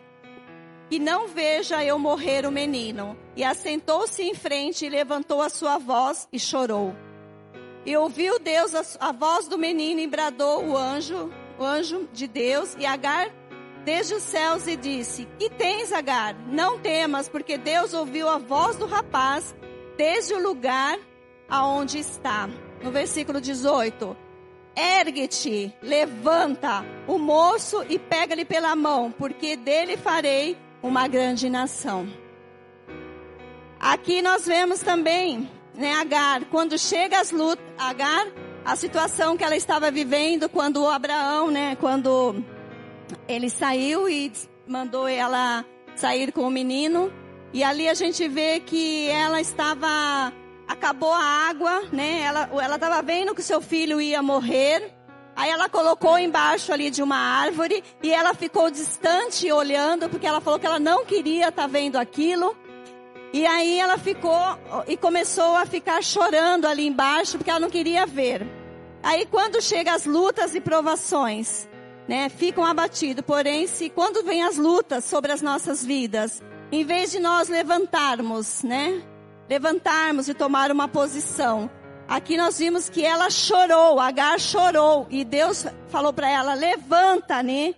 Que 0.90 1.00
não 1.00 1.28
veja 1.28 1.84
eu 1.84 1.98
morrer 1.98 2.46
o 2.46 2.52
menino. 2.52 3.18
E 3.36 3.44
assentou-se 3.44 4.22
em 4.22 4.36
frente 4.36 4.86
e 4.86 4.90
levantou 4.90 5.42
a 5.42 5.50
sua 5.50 5.78
voz 5.78 6.28
e 6.32 6.40
chorou. 6.40 6.96
E 7.86 7.98
ouviu 7.98 8.40
Deus 8.40 8.74
a, 8.76 9.10
a 9.10 9.12
voz 9.12 9.48
do 9.48 9.58
menino 9.58 10.00
e 10.00 10.08
bradou 10.08 10.64
o 10.66 10.78
anjo, 10.78 11.32
o 11.60 11.64
anjo 11.64 12.08
de 12.14 12.28
Deus, 12.28 12.76
e 12.80 12.86
Agar 12.86 13.30
desde 13.84 14.14
os 14.14 14.24
céus 14.24 14.68
e 14.68 14.76
disse: 14.76 15.28
Que 15.38 15.50
tens, 15.50 15.92
Agar? 15.92 16.36
Não 16.48 16.80
temas, 16.80 17.28
porque 17.28 17.58
Deus 17.58 17.94
ouviu 17.94 18.30
a 18.30 18.38
voz 18.38 18.76
do 18.78 18.86
rapaz 18.86 19.56
desde 19.98 20.34
o 20.34 20.42
lugar 20.42 20.98
aonde 21.50 22.00
está. 22.00 22.50
No 22.82 22.92
versículo 22.92 23.40
18. 23.40 24.23
Ergue-te, 24.76 25.74
levanta 25.82 26.84
o 27.08 27.20
moço 27.20 27.84
e 27.88 28.00
pega-lhe 28.00 28.44
pela 28.44 28.76
mão, 28.76 29.12
porque 29.12 29.56
dele 29.56 29.98
farei 29.98 30.58
uma 30.82 31.08
grande 31.08 31.50
nação. 31.50 32.08
Aqui 33.80 34.22
nós 34.22 34.46
vemos 34.46 34.80
também, 34.80 35.50
né, 35.76 35.94
Agar, 35.96 36.46
quando 36.46 36.78
chega 36.78 37.20
as 37.20 37.32
lutas, 37.32 37.64
Agar, 37.78 38.28
a 38.66 38.76
situação 38.76 39.36
que 39.36 39.44
ela 39.44 39.56
estava 39.56 39.92
vivendo 39.92 40.48
quando 40.50 40.88
Abraão, 40.88 41.52
né, 41.52 41.76
quando 41.76 42.44
ele 43.28 43.50
saiu 43.50 44.10
e 44.10 44.32
mandou 44.66 45.08
ela 45.08 45.66
sair 45.96 46.32
com 46.32 46.42
o 46.42 46.50
menino, 46.50 47.12
e 47.52 47.64
ali 47.64 47.88
a 47.88 47.94
gente 47.94 48.28
vê 48.28 48.60
que 48.60 49.08
ela 49.10 49.40
estava 49.40 50.34
acabou 50.68 51.14
a 51.14 51.24
água, 51.50 51.84
né? 51.92 52.22
Ela 52.22 52.50
ela 52.62 52.76
estava 52.76 53.02
vendo 53.02 53.36
que 53.36 53.42
seu 53.42 53.62
filho 53.62 54.02
ia 54.02 54.22
morrer. 54.22 54.94
Aí 55.36 55.50
ela 55.50 55.68
colocou 55.68 56.18
embaixo 56.18 56.72
ali 56.72 56.92
de 56.92 57.02
uma 57.02 57.18
árvore 57.18 57.84
e 58.04 58.14
ela 58.14 58.34
ficou 58.36 58.70
distante 58.70 59.52
olhando 59.52 60.08
porque 60.08 60.28
ela 60.28 60.40
falou 60.40 60.60
que 60.60 60.66
ela 60.66 60.80
não 60.80 61.06
queria 61.06 61.50
estar 61.50 61.64
tá 61.64 61.68
vendo 61.68 61.98
aquilo. 61.98 62.56
E 63.34 63.48
aí 63.48 63.80
ela 63.80 63.98
ficou 63.98 64.38
e 64.88 64.96
começou 64.96 65.56
a 65.56 65.66
ficar 65.66 66.04
chorando 66.04 66.66
ali 66.66 66.86
embaixo 66.86 67.38
porque 67.38 67.50
ela 67.50 67.60
não 67.60 67.70
queria 67.70 68.06
ver. 68.06 68.46
Aí 69.02 69.26
quando 69.26 69.62
chega 69.62 69.94
as 69.94 70.06
lutas 70.06 70.54
e 70.54 70.62
provações, 70.62 71.68
né, 72.08 72.30
ficam 72.30 72.64
abatidos. 72.64 73.24
Porém, 73.26 73.66
se 73.66 73.90
quando 73.90 74.24
vem 74.24 74.44
as 74.44 74.58
lutas 74.58 75.04
sobre 75.06 75.32
as 75.32 75.42
nossas 75.42 75.84
vidas, 75.84 76.44
em 76.72 76.84
vez 76.84 77.12
de 77.12 77.20
nós 77.20 77.50
levantarmos, 77.50 78.64
né, 78.64 79.02
levantarmos 79.50 80.28
e 80.28 80.34
tomar 80.34 80.72
uma 80.72 80.88
posição. 80.88 81.70
Aqui 82.08 82.36
nós 82.36 82.60
vimos 82.60 82.90
que 82.90 83.06
ela 83.06 83.30
chorou, 83.30 84.00
Agar 84.00 84.40
chorou 84.40 85.08
e 85.10 85.24
Deus 85.24 85.66
falou 85.90 86.14
para 86.14 86.30
ela: 86.30 86.54
"Levanta, 86.54 87.42
né? 87.42 87.74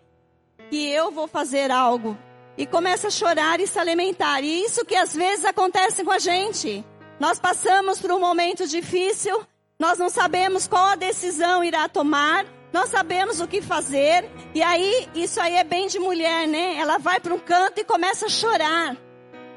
Que 0.70 0.90
eu 0.90 1.12
vou 1.12 1.28
fazer 1.28 1.72
algo". 1.72 2.18
E 2.58 2.66
começa 2.66 3.08
a 3.08 3.12
chorar 3.12 3.60
e 3.60 3.68
se 3.68 3.78
alimentar. 3.78 4.42
E 4.42 4.64
isso 4.64 4.86
que 4.86 4.96
às 4.96 5.14
vezes 5.14 5.46
acontece 5.46 6.04
com 6.04 6.12
a 6.12 6.20
gente. 6.20 6.86
Nós 7.20 7.40
passamos 7.40 8.00
por 8.00 8.12
um 8.12 8.20
momento 8.20 8.68
difícil, 8.68 9.46
nós 9.80 9.98
não 9.98 10.10
sabemos 10.10 10.68
qual 10.68 10.88
a 10.88 10.96
decisão 10.96 11.64
irá 11.64 11.88
tomar, 11.88 12.46
nós 12.74 12.90
sabemos 12.90 13.40
o 13.40 13.48
que 13.48 13.62
fazer, 13.62 14.30
e 14.54 14.62
aí 14.62 15.08
isso 15.16 15.40
aí 15.40 15.56
é 15.56 15.64
bem 15.64 15.88
de 15.88 15.98
mulher, 15.98 16.46
né? 16.46 16.76
Ela 16.78 16.98
vai 16.98 17.22
para 17.22 17.34
um 17.34 17.40
canto 17.40 17.80
e 17.80 17.86
começa 17.86 18.26
a 18.26 18.30
chorar 18.30 18.98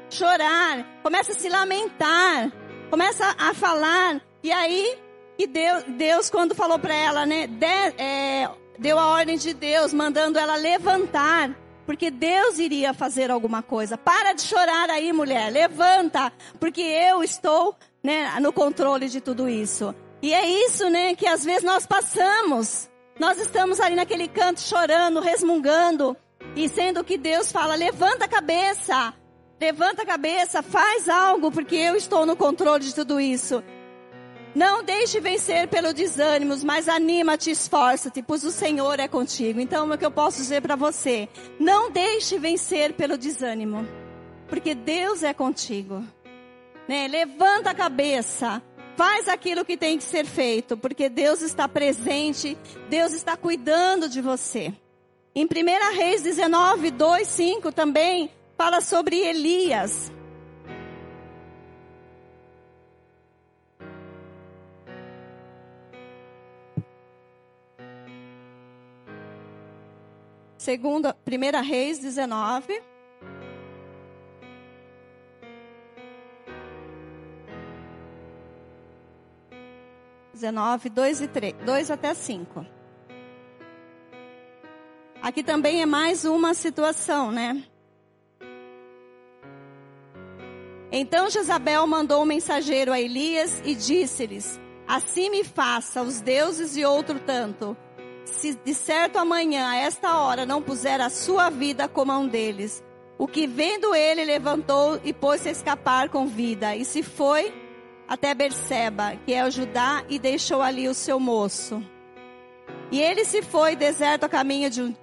chorar, 0.09 0.85
começa 1.03 1.31
a 1.31 1.35
se 1.35 1.49
lamentar, 1.49 2.51
começa 2.89 3.35
a 3.37 3.53
falar. 3.53 4.21
E 4.43 4.51
aí, 4.51 4.97
e 5.37 5.47
Deus, 5.47 5.83
Deus 5.97 6.29
quando 6.29 6.55
falou 6.55 6.79
para 6.79 6.93
ela, 6.93 7.25
né, 7.25 7.47
de, 7.47 7.65
é, 7.65 8.49
deu 8.77 8.97
a 8.97 9.07
ordem 9.07 9.37
de 9.37 9.53
Deus, 9.53 9.93
mandando 9.93 10.39
ela 10.39 10.55
levantar, 10.55 11.55
porque 11.85 12.11
Deus 12.11 12.59
iria 12.59 12.93
fazer 12.93 13.31
alguma 13.31 13.61
coisa. 13.63 13.97
Para 13.97 14.33
de 14.33 14.41
chorar 14.41 14.89
aí, 14.89 15.11
mulher, 15.11 15.51
levanta, 15.51 16.31
porque 16.59 16.81
eu 16.81 17.23
estou 17.23 17.75
né, 18.03 18.39
no 18.39 18.53
controle 18.53 19.09
de 19.09 19.21
tudo 19.21 19.49
isso. 19.49 19.93
E 20.21 20.33
é 20.33 20.45
isso, 20.65 20.89
né, 20.89 21.15
que 21.15 21.25
às 21.27 21.43
vezes 21.43 21.63
nós 21.63 21.85
passamos. 21.85 22.89
Nós 23.19 23.37
estamos 23.37 23.79
ali 23.79 23.95
naquele 23.95 24.27
canto 24.27 24.61
chorando, 24.61 25.19
resmungando, 25.19 26.15
e 26.55 26.69
sendo 26.69 27.03
que 27.03 27.17
Deus 27.17 27.51
fala: 27.51 27.75
levanta 27.75 28.25
a 28.25 28.29
cabeça, 28.29 29.13
levanta 29.59 30.03
a 30.03 30.05
cabeça, 30.05 30.63
faz 30.63 31.09
algo, 31.09 31.51
porque 31.51 31.75
eu 31.75 31.95
estou 31.95 32.25
no 32.25 32.35
controle 32.35 32.83
de 32.83 32.95
tudo 32.95 33.19
isso. 33.19 33.63
Não 34.55 34.83
deixe 34.83 35.19
vencer 35.19 35.67
pelo 35.67 35.93
desânimo, 35.93 36.55
mas 36.63 36.89
anima-te, 36.89 37.51
esforça-te, 37.51 38.23
pois 38.23 38.43
o 38.43 38.51
Senhor 38.51 38.99
é 38.99 39.07
contigo. 39.07 39.59
Então, 39.59 39.89
o 39.89 39.97
que 39.97 40.05
eu 40.05 40.11
posso 40.11 40.37
dizer 40.37 40.61
para 40.61 40.75
você? 40.75 41.29
Não 41.59 41.91
deixe 41.91 42.39
vencer 42.39 42.93
pelo 42.93 43.17
desânimo, 43.17 43.87
porque 44.47 44.73
Deus 44.73 45.21
é 45.21 45.33
contigo. 45.33 46.03
Né? 46.87 47.07
Levanta 47.07 47.69
a 47.69 47.75
cabeça, 47.75 48.61
faz 48.95 49.27
aquilo 49.27 49.63
que 49.63 49.77
tem 49.77 49.97
que 49.99 50.03
ser 50.03 50.25
feito, 50.25 50.75
porque 50.75 51.09
Deus 51.09 51.41
está 51.41 51.67
presente, 51.67 52.57
Deus 52.89 53.13
está 53.13 53.37
cuidando 53.37 54.09
de 54.09 54.19
você. 54.19 54.73
Em 55.35 55.45
1 55.45 55.95
Reis 55.95 56.23
19, 56.23 56.89
2, 56.89 57.27
5 57.27 57.71
também 57.71 58.31
fala 58.59 58.81
sobre 58.81 59.15
Elias. 59.15 60.11
Segunda, 70.57 71.13
primeira 71.13 71.61
Reis 71.61 71.99
19. 71.99 72.83
Dezenove, 80.33 80.89
dois 80.89 81.21
e 81.21 81.29
três, 81.29 81.53
dois 81.65 81.89
até 81.89 82.13
cinco. 82.13 82.65
Aqui 85.21 85.43
também 85.43 85.81
é 85.81 85.85
mais 85.85 86.25
uma 86.25 86.53
situação, 86.53 87.31
né? 87.31 87.68
Então 90.91 91.29
Jezabel 91.29 91.85
mandou 91.85 92.23
um 92.23 92.25
mensageiro 92.25 92.91
a 92.91 92.99
Elias 92.99 93.61
e 93.63 93.75
disse-lhes: 93.75 94.59
Assim 94.87 95.29
me 95.29 95.43
faça 95.43 96.01
os 96.01 96.21
deuses 96.21 96.75
e 96.75 96.85
outro 96.85 97.19
tanto 97.19 97.77
se 98.29 98.57
de 98.63 98.73
certo 98.73 99.17
amanhã, 99.17 99.67
a 99.69 99.77
esta 99.77 100.17
hora, 100.17 100.45
não 100.45 100.61
puser 100.61 101.01
a 101.01 101.09
sua 101.09 101.49
vida 101.49 101.87
como 101.87 102.11
a 102.11 102.17
um 102.17 102.27
deles. 102.27 102.83
O 103.17 103.27
que 103.27 103.45
vendo 103.45 103.93
ele 103.93 104.23
levantou 104.23 104.99
e 105.03 105.11
pôs-se 105.11 105.49
a 105.49 105.51
escapar 105.51 106.09
com 106.09 106.27
vida, 106.27 106.75
e 106.75 106.85
se 106.85 107.03
foi 107.03 107.53
até 108.07 108.33
Berseba, 108.33 109.15
que 109.25 109.33
é 109.33 109.45
o 109.45 109.51
Judá, 109.51 110.03
e 110.07 110.17
deixou 110.17 110.61
ali 110.61 110.87
o 110.87 110.93
seu 110.93 111.19
moço. 111.19 111.83
E 112.91 113.01
ele 113.01 113.25
se 113.25 113.41
foi 113.41 113.75
deserto 113.75 114.23
a 114.23 114.29
caminho 114.29 114.69
de 114.69 114.81
um 114.81 114.95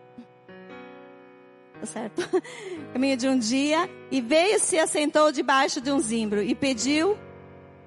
tá 1.80 1.86
certo? 1.86 2.28
caminho 2.92 3.16
de 3.16 3.28
um 3.28 3.38
dia, 3.38 3.88
e 4.10 4.20
veio 4.20 4.58
se 4.58 4.78
assentou 4.78 5.30
debaixo 5.32 5.80
de 5.80 5.90
um 5.90 6.00
zimbro 6.00 6.42
e 6.42 6.54
pediu 6.54 7.18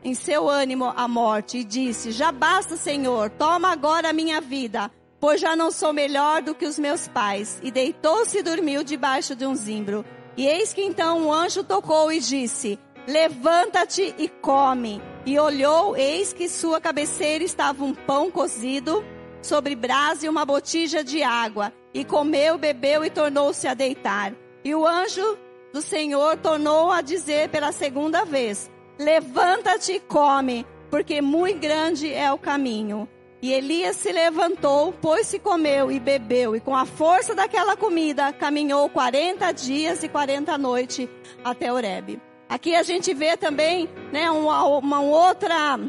em 0.03 0.13
seu 0.13 0.49
ânimo 0.49 0.93
a 0.95 1.07
morte 1.07 1.59
e 1.59 1.63
disse: 1.63 2.11
Já 2.11 2.31
basta, 2.31 2.75
Senhor, 2.75 3.29
toma 3.31 3.71
agora 3.71 4.09
a 4.09 4.13
minha 4.13 4.39
vida, 4.39 4.91
pois 5.19 5.41
já 5.41 5.55
não 5.55 5.71
sou 5.71 5.91
melhor 5.93 6.41
do 6.41 6.55
que 6.55 6.65
os 6.65 6.79
meus 6.79 7.07
pais. 7.07 7.59
E 7.63 7.71
deitou-se 7.71 8.37
e 8.37 8.43
dormiu 8.43 8.83
debaixo 8.83 9.35
de 9.35 9.45
um 9.45 9.55
zimbro. 9.55 10.05
E 10.37 10.47
eis 10.47 10.73
que 10.73 10.81
então 10.81 11.25
um 11.27 11.33
anjo 11.33 11.63
tocou 11.63 12.11
e 12.11 12.19
disse: 12.19 12.79
Levanta-te 13.07 14.15
e 14.17 14.29
come. 14.29 15.01
E 15.25 15.37
olhou, 15.37 15.97
eis 15.97 16.31
que 16.31 16.47
sua 16.47 16.79
cabeceira 16.79 17.43
estava 17.43 17.83
um 17.83 17.93
pão 17.93 18.31
cozido 18.31 19.03
sobre 19.41 19.75
brasa 19.75 20.25
e 20.25 20.29
uma 20.29 20.45
botija 20.45 21.03
de 21.03 21.21
água. 21.21 21.73
E 21.93 22.05
comeu, 22.05 22.57
bebeu 22.57 23.03
e 23.03 23.09
tornou-se 23.09 23.67
a 23.67 23.73
deitar. 23.73 24.33
E 24.63 24.75
o 24.75 24.85
anjo 24.85 25.37
do 25.73 25.81
Senhor 25.81 26.37
tornou 26.37 26.91
a 26.91 27.01
dizer 27.01 27.49
pela 27.49 27.71
segunda 27.71 28.25
vez: 28.25 28.69
Levanta-te 28.99 29.93
e 29.93 29.99
come, 29.99 30.65
porque 30.89 31.21
muito 31.21 31.59
grande 31.59 32.13
é 32.13 32.31
o 32.31 32.37
caminho. 32.37 33.07
E 33.41 33.53
Elias 33.53 33.95
se 33.95 34.11
levantou, 34.11 34.91
pôs-se 34.91 35.39
comeu 35.39 35.89
e 35.89 35.97
bebeu, 35.97 36.57
e 36.57 36.59
com 36.59 36.75
a 36.75 36.85
força 36.85 37.33
daquela 37.33 37.77
comida 37.77 38.33
caminhou 38.33 38.89
40 38.89 39.49
dias 39.53 40.03
e 40.03 40.09
40 40.09 40.57
noites 40.57 41.07
até 41.41 41.71
Oreb. 41.71 42.19
Aqui 42.49 42.75
a 42.75 42.83
gente 42.83 43.13
vê 43.13 43.37
também, 43.37 43.87
né, 44.11 44.29
uma, 44.29 44.65
uma 44.79 45.01
outra, 45.01 45.79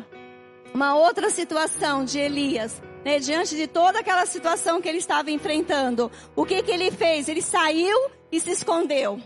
uma 0.73 0.95
outra 0.95 1.29
situação 1.29 2.05
de 2.05 2.21
Elias, 2.21 2.81
né, 3.05 3.19
diante 3.19 3.57
de 3.57 3.67
toda 3.67 4.01
aquela 4.01 4.27
situação 4.27 4.81
que 4.81 4.89
ele 4.89 4.99
estava 4.99 5.31
enfrentando. 5.31 6.11
O 6.37 6.45
que 6.45 6.63
que 6.63 6.71
ele 6.71 6.91
fez? 6.91 7.29
Ele 7.29 7.43
saiu 7.43 8.11
e 8.31 8.41
se 8.41 8.51
escondeu. 8.51 9.21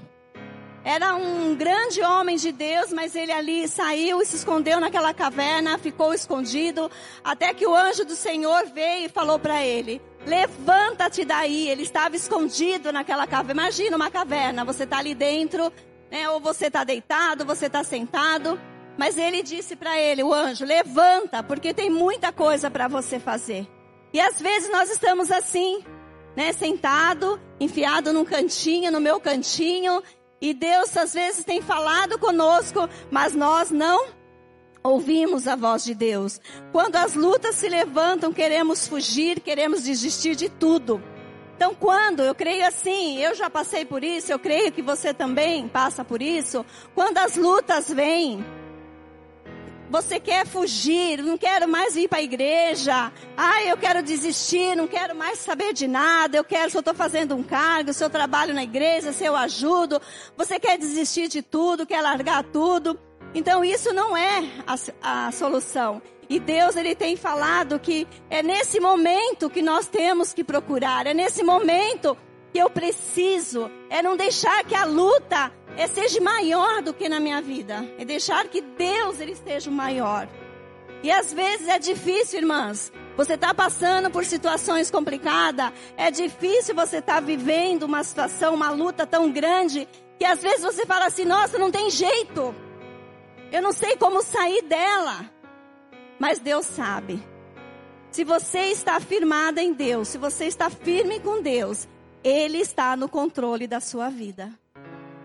Era 0.84 1.14
um 1.14 1.54
grande 1.54 2.02
homem 2.02 2.36
de 2.36 2.52
Deus, 2.52 2.92
mas 2.92 3.14
ele 3.14 3.32
ali 3.32 3.66
saiu 3.66 4.20
e 4.20 4.26
se 4.26 4.36
escondeu 4.36 4.78
naquela 4.78 5.14
caverna, 5.14 5.78
ficou 5.78 6.12
escondido, 6.12 6.90
até 7.24 7.54
que 7.54 7.66
o 7.66 7.74
anjo 7.74 8.04
do 8.04 8.14
Senhor 8.14 8.66
veio 8.66 9.06
e 9.06 9.08
falou 9.08 9.38
para 9.38 9.64
ele: 9.64 10.00
Levanta-te 10.26 11.24
daí. 11.24 11.68
Ele 11.70 11.82
estava 11.82 12.16
escondido 12.16 12.92
naquela 12.92 13.26
caverna. 13.26 13.62
Imagina 13.62 13.96
uma 13.96 14.10
caverna, 14.10 14.64
você 14.64 14.84
está 14.84 14.98
ali 14.98 15.14
dentro, 15.14 15.72
né? 16.10 16.28
ou 16.28 16.38
você 16.38 16.66
está 16.66 16.84
deitado, 16.84 17.46
você 17.46 17.66
está 17.66 17.82
sentado. 17.82 18.60
Mas 18.96 19.18
ele 19.18 19.42
disse 19.42 19.74
para 19.76 19.98
ele, 19.98 20.22
o 20.22 20.32
anjo: 20.32 20.64
Levanta, 20.64 21.42
porque 21.42 21.74
tem 21.74 21.90
muita 21.90 22.32
coisa 22.32 22.70
para 22.70 22.88
você 22.88 23.18
fazer. 23.18 23.66
E 24.12 24.20
às 24.20 24.40
vezes 24.40 24.70
nós 24.70 24.90
estamos 24.90 25.30
assim, 25.30 25.84
né? 26.36 26.52
Sentado, 26.52 27.40
enfiado 27.58 28.12
num 28.12 28.24
cantinho, 28.24 28.92
no 28.92 29.00
meu 29.00 29.20
cantinho, 29.20 30.02
e 30.40 30.54
Deus 30.54 30.96
às 30.96 31.14
vezes 31.14 31.44
tem 31.44 31.60
falado 31.60 32.18
conosco, 32.18 32.88
mas 33.10 33.34
nós 33.34 33.70
não 33.70 34.08
ouvimos 34.82 35.48
a 35.48 35.56
voz 35.56 35.82
de 35.82 35.94
Deus. 35.94 36.38
Quando 36.70 36.96
as 36.96 37.14
lutas 37.14 37.54
se 37.56 37.68
levantam, 37.68 38.32
queremos 38.32 38.86
fugir, 38.86 39.40
queremos 39.40 39.82
desistir 39.82 40.36
de 40.36 40.48
tudo. 40.50 41.02
Então, 41.56 41.74
quando 41.74 42.20
eu 42.20 42.34
creio 42.34 42.66
assim, 42.66 43.18
eu 43.18 43.34
já 43.34 43.48
passei 43.48 43.84
por 43.84 44.04
isso, 44.04 44.30
eu 44.30 44.38
creio 44.38 44.70
que 44.70 44.82
você 44.82 45.14
também 45.14 45.66
passa 45.68 46.04
por 46.04 46.20
isso. 46.20 46.66
Quando 46.94 47.18
as 47.18 47.36
lutas 47.36 47.88
vêm, 47.88 48.44
você 49.90 50.18
quer 50.18 50.46
fugir, 50.46 51.22
não 51.22 51.36
quero 51.36 51.68
mais 51.68 51.96
ir 51.96 52.08
para 52.08 52.18
a 52.18 52.22
igreja. 52.22 53.12
Ah, 53.36 53.62
eu 53.64 53.76
quero 53.76 54.02
desistir, 54.02 54.76
não 54.76 54.86
quero 54.86 55.14
mais 55.14 55.38
saber 55.38 55.72
de 55.72 55.86
nada. 55.86 56.36
Eu 56.36 56.44
quero, 56.44 56.70
se 56.70 56.76
eu 56.76 56.80
estou 56.80 56.94
fazendo 56.94 57.34
um 57.34 57.42
cargo, 57.42 57.92
se 57.92 58.02
eu 58.02 58.10
trabalho 58.10 58.54
na 58.54 58.62
igreja, 58.62 59.12
se 59.12 59.24
eu 59.24 59.36
ajudo. 59.36 60.00
Você 60.36 60.58
quer 60.58 60.78
desistir 60.78 61.28
de 61.28 61.42
tudo, 61.42 61.86
quer 61.86 62.00
largar 62.00 62.42
tudo. 62.44 62.98
Então 63.34 63.64
isso 63.64 63.92
não 63.92 64.16
é 64.16 64.44
a, 64.66 65.26
a 65.26 65.32
solução. 65.32 66.00
E 66.28 66.40
Deus 66.40 66.76
ele 66.76 66.94
tem 66.94 67.16
falado 67.16 67.78
que 67.78 68.06
é 68.30 68.42
nesse 68.42 68.80
momento 68.80 69.50
que 69.50 69.60
nós 69.60 69.86
temos 69.86 70.32
que 70.32 70.42
procurar. 70.42 71.06
É 71.06 71.14
nesse 71.14 71.42
momento 71.42 72.16
que 72.52 72.58
eu 72.58 72.70
preciso. 72.70 73.70
É 73.90 74.02
não 74.02 74.16
deixar 74.16 74.64
que 74.64 74.74
a 74.74 74.84
luta 74.84 75.52
é 75.76 75.86
seja 75.86 76.20
maior 76.20 76.82
do 76.82 76.94
que 76.94 77.08
na 77.08 77.18
minha 77.18 77.40
vida. 77.40 77.84
É 77.98 78.04
deixar 78.04 78.46
que 78.48 78.60
Deus 78.60 79.20
ele 79.20 79.32
esteja 79.32 79.70
maior. 79.70 80.28
E 81.02 81.10
às 81.10 81.32
vezes 81.32 81.68
é 81.68 81.78
difícil, 81.78 82.40
irmãs. 82.40 82.92
Você 83.16 83.34
está 83.34 83.52
passando 83.52 84.10
por 84.10 84.24
situações 84.24 84.90
complicadas. 84.90 85.72
É 85.96 86.10
difícil 86.10 86.74
você 86.74 86.98
estar 86.98 87.14
tá 87.14 87.20
vivendo 87.20 87.82
uma 87.82 88.02
situação, 88.02 88.54
uma 88.54 88.70
luta 88.70 89.06
tão 89.06 89.30
grande, 89.30 89.86
que 90.18 90.24
às 90.24 90.40
vezes 90.40 90.62
você 90.62 90.86
fala 90.86 91.06
assim: 91.06 91.24
nossa, 91.24 91.58
não 91.58 91.70
tem 91.70 91.90
jeito. 91.90 92.54
Eu 93.52 93.62
não 93.62 93.72
sei 93.72 93.96
como 93.96 94.22
sair 94.22 94.62
dela. 94.62 95.30
Mas 96.18 96.38
Deus 96.38 96.66
sabe. 96.66 97.22
Se 98.10 98.24
você 98.24 98.70
está 98.70 99.00
firmada 99.00 99.60
em 99.60 99.72
Deus, 99.72 100.08
se 100.08 100.18
você 100.18 100.46
está 100.46 100.70
firme 100.70 101.20
com 101.20 101.42
Deus, 101.42 101.88
Ele 102.22 102.58
está 102.58 102.96
no 102.96 103.08
controle 103.08 103.66
da 103.66 103.80
sua 103.80 104.08
vida. 104.08 104.52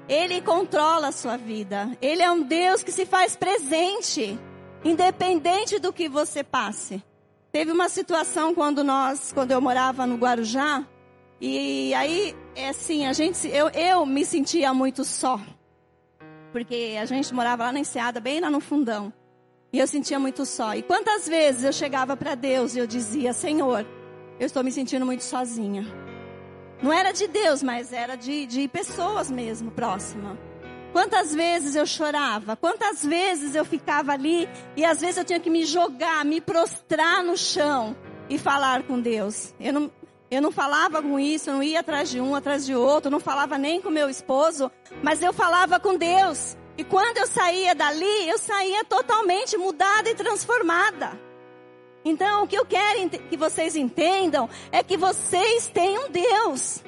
Ele 0.09 0.41
controla 0.41 1.09
a 1.09 1.11
sua 1.11 1.37
vida. 1.37 1.95
Ele 2.01 2.23
é 2.23 2.31
um 2.31 2.41
Deus 2.41 2.81
que 2.81 2.91
se 2.91 3.05
faz 3.05 3.35
presente, 3.35 4.39
independente 4.83 5.77
do 5.77 5.93
que 5.93 6.09
você 6.09 6.43
passe. 6.43 7.03
Teve 7.51 7.71
uma 7.71 7.87
situação 7.87 8.55
quando 8.55 8.83
nós, 8.83 9.31
quando 9.31 9.51
eu 9.51 9.61
morava 9.61 10.07
no 10.07 10.15
Guarujá, 10.15 10.83
e 11.39 11.93
aí, 11.93 12.35
é 12.55 12.69
assim, 12.69 13.05
a 13.05 13.13
gente, 13.13 13.47
eu, 13.47 13.69
eu 13.69 14.05
me 14.05 14.25
sentia 14.25 14.73
muito 14.73 15.05
só. 15.05 15.39
Porque 16.51 16.97
a 16.99 17.05
gente 17.05 17.33
morava 17.33 17.65
lá 17.65 17.71
na 17.71 17.79
Enseada, 17.79 18.19
bem 18.19 18.41
lá 18.41 18.49
no 18.49 18.59
fundão. 18.59 19.13
E 19.71 19.77
eu 19.77 19.85
sentia 19.85 20.19
muito 20.19 20.43
só. 20.43 20.75
E 20.75 20.81
quantas 20.81 21.27
vezes 21.27 21.63
eu 21.63 21.71
chegava 21.71 22.17
para 22.17 22.33
Deus 22.33 22.75
e 22.75 22.79
eu 22.79 22.87
dizia, 22.87 23.31
Senhor, 23.31 23.85
eu 24.39 24.45
estou 24.45 24.63
me 24.63 24.71
sentindo 24.71 25.05
muito 25.05 25.23
sozinha. 25.23 25.85
Não 26.81 26.93
era 26.93 27.11
de 27.11 27.27
Deus, 27.27 27.61
mas 27.61 27.91
era 27.91 28.15
de, 28.15 28.45
de 28.45 28.67
pessoas 28.67 29.29
mesmo, 29.29 29.71
próximas. 29.71 30.37
Quantas 30.91 31.35
vezes 31.35 31.75
eu 31.75 31.85
chorava, 31.85 32.55
quantas 32.55 33.05
vezes 33.05 33.53
eu 33.53 33.63
ficava 33.63 34.13
ali 34.13 34.49
e 34.75 34.83
às 34.83 35.01
vezes 35.01 35.17
eu 35.17 35.25
tinha 35.25 35.39
que 35.39 35.49
me 35.49 35.63
jogar, 35.65 36.25
me 36.25 36.41
prostrar 36.41 37.23
no 37.23 37.37
chão 37.37 37.95
e 38.29 38.39
falar 38.39 38.83
com 38.83 38.99
Deus. 38.99 39.53
Eu 39.59 39.73
não, 39.73 39.91
eu 40.31 40.41
não 40.41 40.51
falava 40.51 41.01
com 41.01 41.19
isso, 41.19 41.49
eu 41.49 41.55
não 41.55 41.63
ia 41.63 41.81
atrás 41.81 42.09
de 42.09 42.19
um, 42.19 42.33
atrás 42.33 42.65
de 42.65 42.73
outro, 42.73 43.11
não 43.11 43.19
falava 43.19 43.57
nem 43.57 43.81
com 43.81 43.89
meu 43.89 44.09
esposo, 44.09 44.71
mas 45.03 45.21
eu 45.21 45.31
falava 45.31 45.79
com 45.79 45.95
Deus. 45.95 46.57
E 46.77 46.83
quando 46.83 47.17
eu 47.17 47.27
saía 47.27 47.75
dali, 47.75 48.29
eu 48.29 48.39
saía 48.39 48.83
totalmente 48.85 49.57
mudada 49.57 50.09
e 50.09 50.15
transformada. 50.15 51.28
Então, 52.03 52.43
o 52.43 52.47
que 52.47 52.57
eu 52.57 52.65
quero 52.65 53.09
que 53.09 53.37
vocês 53.37 53.75
entendam 53.75 54.49
é 54.71 54.81
que 54.81 54.97
vocês 54.97 55.67
têm 55.67 55.97
um 55.97 56.09
Deus 56.09 56.83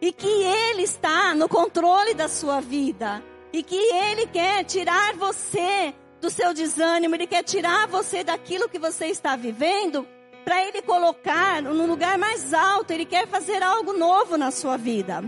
e 0.00 0.12
que 0.12 0.26
Ele 0.26 0.82
está 0.82 1.34
no 1.34 1.48
controle 1.48 2.14
da 2.14 2.28
sua 2.28 2.60
vida. 2.60 3.22
E 3.52 3.62
que 3.62 3.76
Ele 3.76 4.26
quer 4.26 4.64
tirar 4.64 5.14
você 5.14 5.94
do 6.20 6.28
seu 6.28 6.52
desânimo, 6.52 7.14
Ele 7.14 7.26
quer 7.26 7.42
tirar 7.42 7.86
você 7.86 8.24
daquilo 8.24 8.68
que 8.68 8.78
você 8.78 9.06
está 9.06 9.36
vivendo, 9.36 10.06
para 10.44 10.64
Ele 10.64 10.82
colocar 10.82 11.62
no 11.62 11.86
lugar 11.86 12.18
mais 12.18 12.52
alto. 12.52 12.90
Ele 12.90 13.04
quer 13.04 13.26
fazer 13.28 13.62
algo 13.62 13.92
novo 13.92 14.36
na 14.36 14.50
sua 14.50 14.76
vida. 14.76 15.24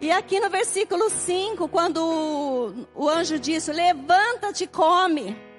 E 0.00 0.10
aqui 0.10 0.40
no 0.40 0.48
versículo 0.50 1.08
5, 1.10 1.68
quando 1.68 2.86
o 2.94 3.08
anjo 3.08 3.38
disse: 3.38 3.72
Levanta-te 3.72 4.66
come. 4.66 5.49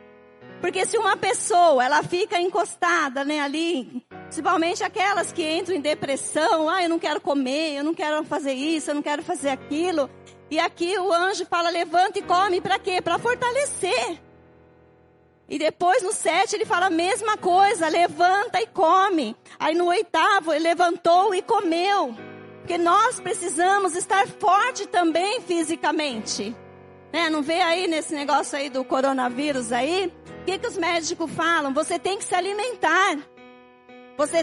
Porque 0.60 0.86
se 0.86 0.98
uma 0.98 1.18
pessoa, 1.18 1.84
ela 1.84 2.04
fica 2.04 2.40
encostada, 2.40 3.26
né, 3.26 3.40
ali, 3.40 4.06
Principalmente 4.32 4.82
aquelas 4.82 5.34
que 5.34 5.44
entram 5.44 5.76
em 5.76 5.82
depressão. 5.82 6.70
Ah, 6.70 6.82
eu 6.82 6.88
não 6.88 6.98
quero 6.98 7.20
comer, 7.20 7.76
eu 7.76 7.84
não 7.84 7.94
quero 7.94 8.24
fazer 8.24 8.54
isso, 8.54 8.90
eu 8.90 8.96
não 8.96 9.02
quero 9.02 9.22
fazer 9.22 9.50
aquilo. 9.50 10.10
E 10.50 10.58
aqui 10.58 10.98
o 10.98 11.12
anjo 11.12 11.46
fala: 11.46 11.70
levanta 11.70 12.18
e 12.18 12.22
come. 12.22 12.62
Para 12.62 12.80
quê? 12.80 13.02
Para 13.02 13.20
fortalecer. 13.20 14.22
E 15.50 15.60
depois 15.60 16.02
no 16.02 16.14
sete 16.14 16.56
ele 16.56 16.64
fala 16.64 16.86
a 16.86 16.90
mesma 16.90 17.36
coisa: 17.36 17.90
levanta 17.90 18.62
e 18.62 18.68
come. 18.68 19.36
Aí 19.60 19.76
no 19.76 19.88
oitavo 19.88 20.54
ele 20.54 20.64
levantou 20.64 21.36
e 21.36 21.42
comeu. 21.42 22.16
Porque 22.60 22.78
nós 22.78 23.20
precisamos 23.20 23.98
estar 23.98 24.26
forte 24.30 24.88
também 24.88 25.42
fisicamente. 25.42 26.56
Né? 27.12 27.30
Não 27.30 27.42
vê 27.42 27.62
aí 27.62 27.88
nesse 27.88 28.14
negócio 28.14 28.58
aí 28.58 28.70
do 28.70 28.84
coronavírus 28.84 29.72
aí? 29.72 30.12
O 30.42 30.46
que, 30.46 30.58
que 30.58 30.68
os 30.68 30.78
médicos 30.78 31.32
falam? 31.32 31.74
Você 31.74 32.00
tem 32.00 32.18
que 32.18 32.24
se 32.24 32.34
alimentar. 32.34 33.18
Você 34.18 34.42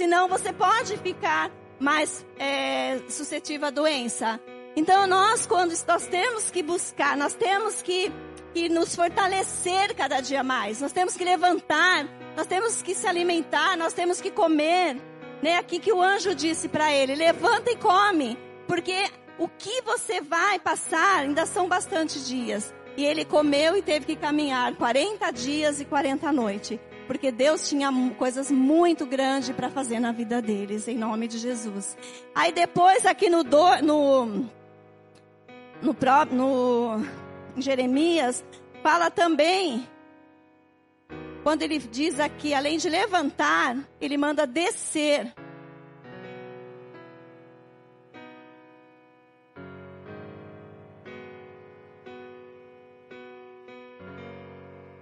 senão 0.00 0.28
você 0.28 0.52
pode 0.52 0.96
ficar 0.98 1.50
mais 1.80 2.24
é, 2.38 2.98
suscetível 3.08 3.68
à 3.68 3.70
doença. 3.70 4.40
Então 4.76 5.06
nós, 5.06 5.46
quando 5.46 5.74
nós 5.86 6.06
temos 6.06 6.50
que 6.50 6.62
buscar, 6.62 7.16
nós 7.16 7.34
temos 7.34 7.82
que, 7.82 8.12
que 8.54 8.68
nos 8.68 8.94
fortalecer 8.94 9.94
cada 9.96 10.20
dia 10.20 10.42
mais. 10.42 10.80
Nós 10.80 10.92
temos 10.92 11.16
que 11.16 11.24
levantar, 11.24 12.06
nós 12.36 12.46
temos 12.46 12.80
que 12.80 12.94
se 12.94 13.06
alimentar, 13.06 13.76
nós 13.76 13.92
temos 13.92 14.20
que 14.20 14.30
comer. 14.30 14.96
Né? 15.42 15.56
Aqui 15.56 15.78
que 15.78 15.92
o 15.92 16.00
anjo 16.00 16.34
disse 16.34 16.68
para 16.68 16.92
ele: 16.92 17.14
levanta 17.14 17.70
e 17.70 17.76
come, 17.76 18.38
porque 18.66 19.10
o 19.38 19.48
que 19.48 19.80
você 19.82 20.20
vai 20.20 20.58
passar 20.58 21.20
ainda 21.20 21.46
são 21.46 21.68
bastante 21.68 22.24
dias. 22.24 22.74
E 22.96 23.04
ele 23.04 23.24
comeu 23.24 23.76
e 23.76 23.82
teve 23.82 24.06
que 24.06 24.16
caminhar 24.16 24.74
40 24.74 25.30
dias 25.30 25.80
e 25.80 25.84
40 25.84 26.32
noites. 26.32 26.78
Porque 27.06 27.30
Deus 27.30 27.68
tinha 27.68 27.90
coisas 28.18 28.50
muito 28.50 29.06
grandes 29.06 29.50
para 29.50 29.70
fazer 29.70 30.00
na 30.00 30.12
vida 30.12 30.42
deles, 30.42 30.88
em 30.88 30.98
nome 30.98 31.28
de 31.28 31.38
Jesus. 31.38 31.96
Aí 32.34 32.52
depois 32.52 33.06
aqui 33.06 33.30
no, 33.30 33.44
do, 33.44 33.82
no, 33.82 34.26
no, 35.80 35.96
no 36.32 37.02
Jeremias, 37.56 38.44
fala 38.82 39.10
também, 39.10 39.88
quando 41.42 41.62
ele 41.62 41.78
diz 41.78 42.20
aqui, 42.20 42.52
além 42.52 42.78
de 42.78 42.90
levantar, 42.90 43.76
ele 44.00 44.18
manda 44.18 44.46
descer. 44.46 45.32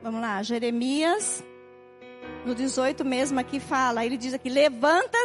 Vamos 0.06 0.20
lá, 0.20 0.40
Jeremias, 0.40 1.42
no 2.44 2.54
18 2.54 3.04
mesmo 3.04 3.40
aqui 3.40 3.58
fala, 3.58 4.06
ele 4.06 4.16
diz 4.16 4.32
aqui, 4.32 4.48
levanta 4.48 5.18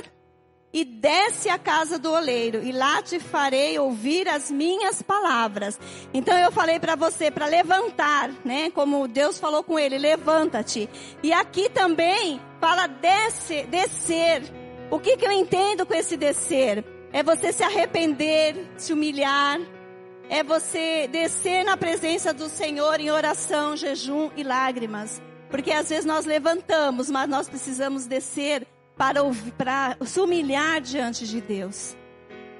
e 0.73 0.83
desce 0.83 1.49
à 1.49 1.59
casa 1.59 1.99
do 1.99 2.11
oleiro, 2.11 2.63
e 2.63 2.71
lá 2.71 2.99
te 2.99 3.19
farei 3.19 3.77
ouvir 3.77 4.27
as 4.27 4.49
minhas 4.49 4.99
palavras. 4.99 5.79
Então 6.11 6.35
eu 6.35 6.51
falei 6.51 6.79
para 6.79 6.95
você 6.95 7.29
para 7.29 7.45
levantar, 7.45 8.31
né? 8.43 8.71
Como 8.71 9.07
Deus 9.07 9.37
falou 9.37 9.63
com 9.63 9.77
ele, 9.77 9.99
levanta-te. 9.99 10.89
E 11.21 11.31
aqui 11.31 11.69
também 11.69 12.41
fala 12.59 12.87
desce, 12.87 13.61
descer. 13.67 14.41
O 14.89 14.99
que 14.99 15.15
que 15.15 15.27
eu 15.27 15.31
entendo 15.31 15.85
com 15.85 15.93
esse 15.93 16.17
descer? 16.17 16.83
É 17.13 17.21
você 17.21 17.53
se 17.53 17.61
arrepender, 17.61 18.55
se 18.77 18.91
humilhar, 18.91 19.59
é 20.31 20.43
você 20.43 21.09
descer 21.09 21.65
na 21.65 21.75
presença 21.75 22.33
do 22.33 22.47
Senhor 22.47 23.01
em 23.01 23.11
oração, 23.11 23.75
jejum 23.75 24.31
e 24.37 24.43
lágrimas. 24.43 25.21
Porque 25.49 25.73
às 25.73 25.89
vezes 25.89 26.05
nós 26.05 26.25
levantamos, 26.25 27.11
mas 27.11 27.29
nós 27.29 27.49
precisamos 27.49 28.05
descer 28.05 28.65
para, 28.95 29.21
ouvir, 29.21 29.51
para 29.51 29.97
se 30.05 30.21
humilhar 30.21 30.79
diante 30.79 31.27
de 31.27 31.41
Deus. 31.41 31.97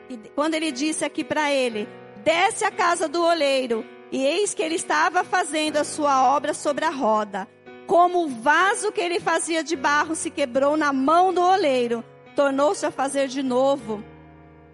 E 0.09 0.17
quando 0.35 0.55
ele 0.55 0.69
disse 0.69 1.05
aqui 1.05 1.23
para 1.23 1.49
ele: 1.49 1.87
desce 2.25 2.65
à 2.65 2.71
casa 2.71 3.07
do 3.07 3.23
oleiro, 3.23 3.85
e 4.11 4.21
eis 4.21 4.53
que 4.53 4.61
ele 4.61 4.75
estava 4.75 5.23
fazendo 5.23 5.77
a 5.77 5.85
sua 5.85 6.35
obra 6.35 6.53
sobre 6.53 6.83
a 6.83 6.89
roda. 6.89 7.47
Como 7.87 8.25
o 8.25 8.27
vaso 8.27 8.91
que 8.91 8.99
ele 8.99 9.21
fazia 9.21 9.63
de 9.63 9.77
barro 9.77 10.13
se 10.13 10.29
quebrou 10.29 10.75
na 10.75 10.91
mão 10.91 11.33
do 11.33 11.41
oleiro, 11.41 12.03
tornou-se 12.35 12.85
a 12.85 12.91
fazer 12.91 13.29
de 13.29 13.41
novo 13.41 14.03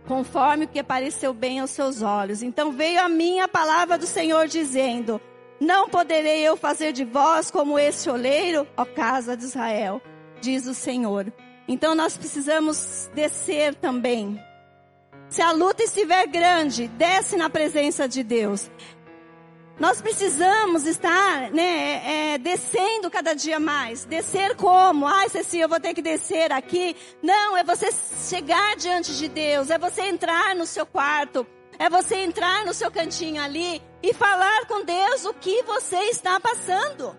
conforme 0.07 0.65
o 0.65 0.67
que 0.67 0.81
pareceu 0.81 1.33
bem 1.33 1.59
aos 1.59 1.71
seus 1.71 2.01
olhos. 2.01 2.41
Então 2.41 2.71
veio 2.71 2.99
a 3.01 3.09
mim 3.09 3.39
a 3.39 3.47
palavra 3.47 3.97
do 3.97 4.07
Senhor 4.07 4.47
dizendo: 4.47 5.21
Não 5.59 5.89
poderei 5.89 6.39
eu 6.47 6.55
fazer 6.55 6.93
de 6.93 7.03
vós 7.03 7.51
como 7.51 7.77
esse 7.77 8.09
oleiro, 8.09 8.65
ó 8.75 8.85
casa 8.85 9.35
de 9.35 9.43
Israel, 9.43 10.01
diz 10.41 10.65
o 10.65 10.73
Senhor. 10.73 11.31
Então 11.67 11.93
nós 11.93 12.17
precisamos 12.17 13.09
descer 13.13 13.75
também. 13.75 14.39
Se 15.29 15.41
a 15.41 15.51
luta 15.51 15.83
estiver 15.83 16.25
grande, 16.27 16.87
desce 16.87 17.35
na 17.35 17.49
presença 17.49 18.07
de 18.07 18.23
Deus. 18.23 18.71
Nós 19.79 20.01
precisamos 20.01 20.85
estar, 20.85 21.51
né, 21.51 22.33
é, 22.33 22.37
descendo 22.39 23.11
cada 23.11 23.33
dia 23.33 23.59
mais. 23.59 24.05
Descer 24.05 24.55
como? 24.55 25.05
Ai, 25.05 25.29
Ceci, 25.29 25.59
eu 25.59 25.69
vou 25.69 25.79
ter 25.79 25.93
que 25.93 26.01
descer 26.01 26.51
aqui. 26.51 26.95
Não, 27.21 27.55
é 27.55 27.63
você 27.63 27.89
chegar 28.27 28.75
diante 28.75 29.15
de 29.15 29.27
Deus. 29.27 29.69
É 29.69 29.77
você 29.77 30.03
entrar 30.03 30.55
no 30.55 30.65
seu 30.65 30.85
quarto. 30.85 31.45
É 31.77 31.89
você 31.91 32.15
entrar 32.15 32.65
no 32.65 32.73
seu 32.73 32.89
cantinho 32.89 33.39
ali 33.41 33.79
e 34.01 34.13
falar 34.13 34.65
com 34.65 34.83
Deus 34.83 35.25
o 35.25 35.33
que 35.35 35.61
você 35.61 35.97
está 36.05 36.39
passando. 36.39 37.15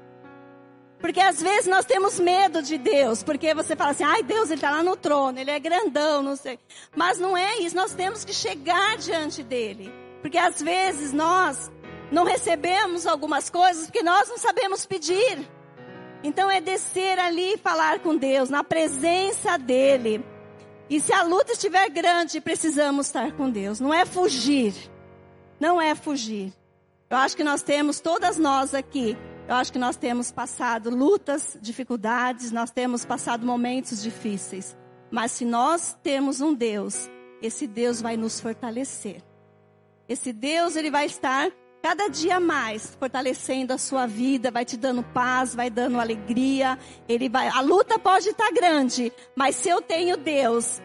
Porque 1.00 1.20
às 1.20 1.40
vezes 1.40 1.68
nós 1.68 1.84
temos 1.84 2.18
medo 2.18 2.60
de 2.60 2.76
Deus, 2.76 3.22
porque 3.22 3.54
você 3.54 3.76
fala 3.76 3.92
assim, 3.92 4.02
ai 4.02 4.20
Deus, 4.24 4.50
Ele 4.50 4.56
está 4.56 4.72
lá 4.72 4.82
no 4.82 4.96
trono, 4.96 5.38
Ele 5.38 5.52
é 5.52 5.60
grandão, 5.60 6.22
não 6.22 6.34
sei. 6.34 6.58
Mas 6.96 7.20
não 7.20 7.36
é 7.36 7.58
isso, 7.58 7.76
nós 7.76 7.94
temos 7.94 8.24
que 8.24 8.32
chegar 8.32 8.96
diante 8.96 9.44
dEle. 9.44 9.92
Porque 10.20 10.36
às 10.36 10.60
vezes 10.60 11.12
nós 11.12 11.70
não 12.10 12.24
recebemos 12.24 13.06
algumas 13.06 13.50
coisas 13.50 13.86
porque 13.86 14.02
nós 14.02 14.28
não 14.28 14.38
sabemos 14.38 14.86
pedir. 14.86 15.48
Então 16.22 16.50
é 16.50 16.60
descer 16.60 17.18
ali 17.18 17.54
e 17.54 17.58
falar 17.58 18.00
com 18.00 18.16
Deus, 18.16 18.50
na 18.50 18.64
presença 18.64 19.56
dEle. 19.56 20.24
E 20.90 21.00
se 21.00 21.12
a 21.12 21.22
luta 21.22 21.52
estiver 21.52 21.88
grande, 21.90 22.40
precisamos 22.40 23.06
estar 23.06 23.32
com 23.32 23.50
Deus. 23.50 23.78
Não 23.78 23.92
é 23.92 24.04
fugir. 24.04 24.74
Não 25.60 25.80
é 25.80 25.94
fugir. 25.94 26.52
Eu 27.10 27.16
acho 27.18 27.36
que 27.36 27.44
nós 27.44 27.62
temos, 27.62 28.00
todas 28.00 28.38
nós 28.38 28.74
aqui, 28.74 29.16
eu 29.46 29.54
acho 29.54 29.72
que 29.72 29.78
nós 29.78 29.96
temos 29.96 30.30
passado 30.30 30.90
lutas, 30.90 31.56
dificuldades, 31.60 32.50
nós 32.50 32.70
temos 32.70 33.04
passado 33.04 33.46
momentos 33.46 34.02
difíceis. 34.02 34.76
Mas 35.10 35.32
se 35.32 35.44
nós 35.44 35.96
temos 36.02 36.40
um 36.40 36.52
Deus, 36.52 37.08
esse 37.40 37.66
Deus 37.66 38.02
vai 38.02 38.16
nos 38.16 38.40
fortalecer. 38.40 39.22
Esse 40.08 40.32
Deus, 40.32 40.74
ele 40.74 40.90
vai 40.90 41.06
estar 41.06 41.50
cada 41.82 42.08
dia 42.08 42.40
mais 42.40 42.96
fortalecendo 42.98 43.72
a 43.72 43.78
sua 43.78 44.06
vida, 44.06 44.50
vai 44.50 44.64
te 44.64 44.76
dando 44.76 45.02
paz, 45.02 45.54
vai 45.54 45.70
dando 45.70 46.00
alegria. 46.00 46.78
Ele 47.08 47.28
vai, 47.28 47.48
a 47.48 47.60
luta 47.60 47.98
pode 47.98 48.28
estar 48.28 48.50
grande, 48.52 49.12
mas 49.34 49.56
se 49.56 49.68
eu 49.68 49.80
tenho 49.80 50.16
Deus, 50.16 50.80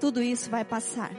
tudo 0.00 0.22
isso 0.22 0.50
vai 0.50 0.64
passar. 0.64 1.12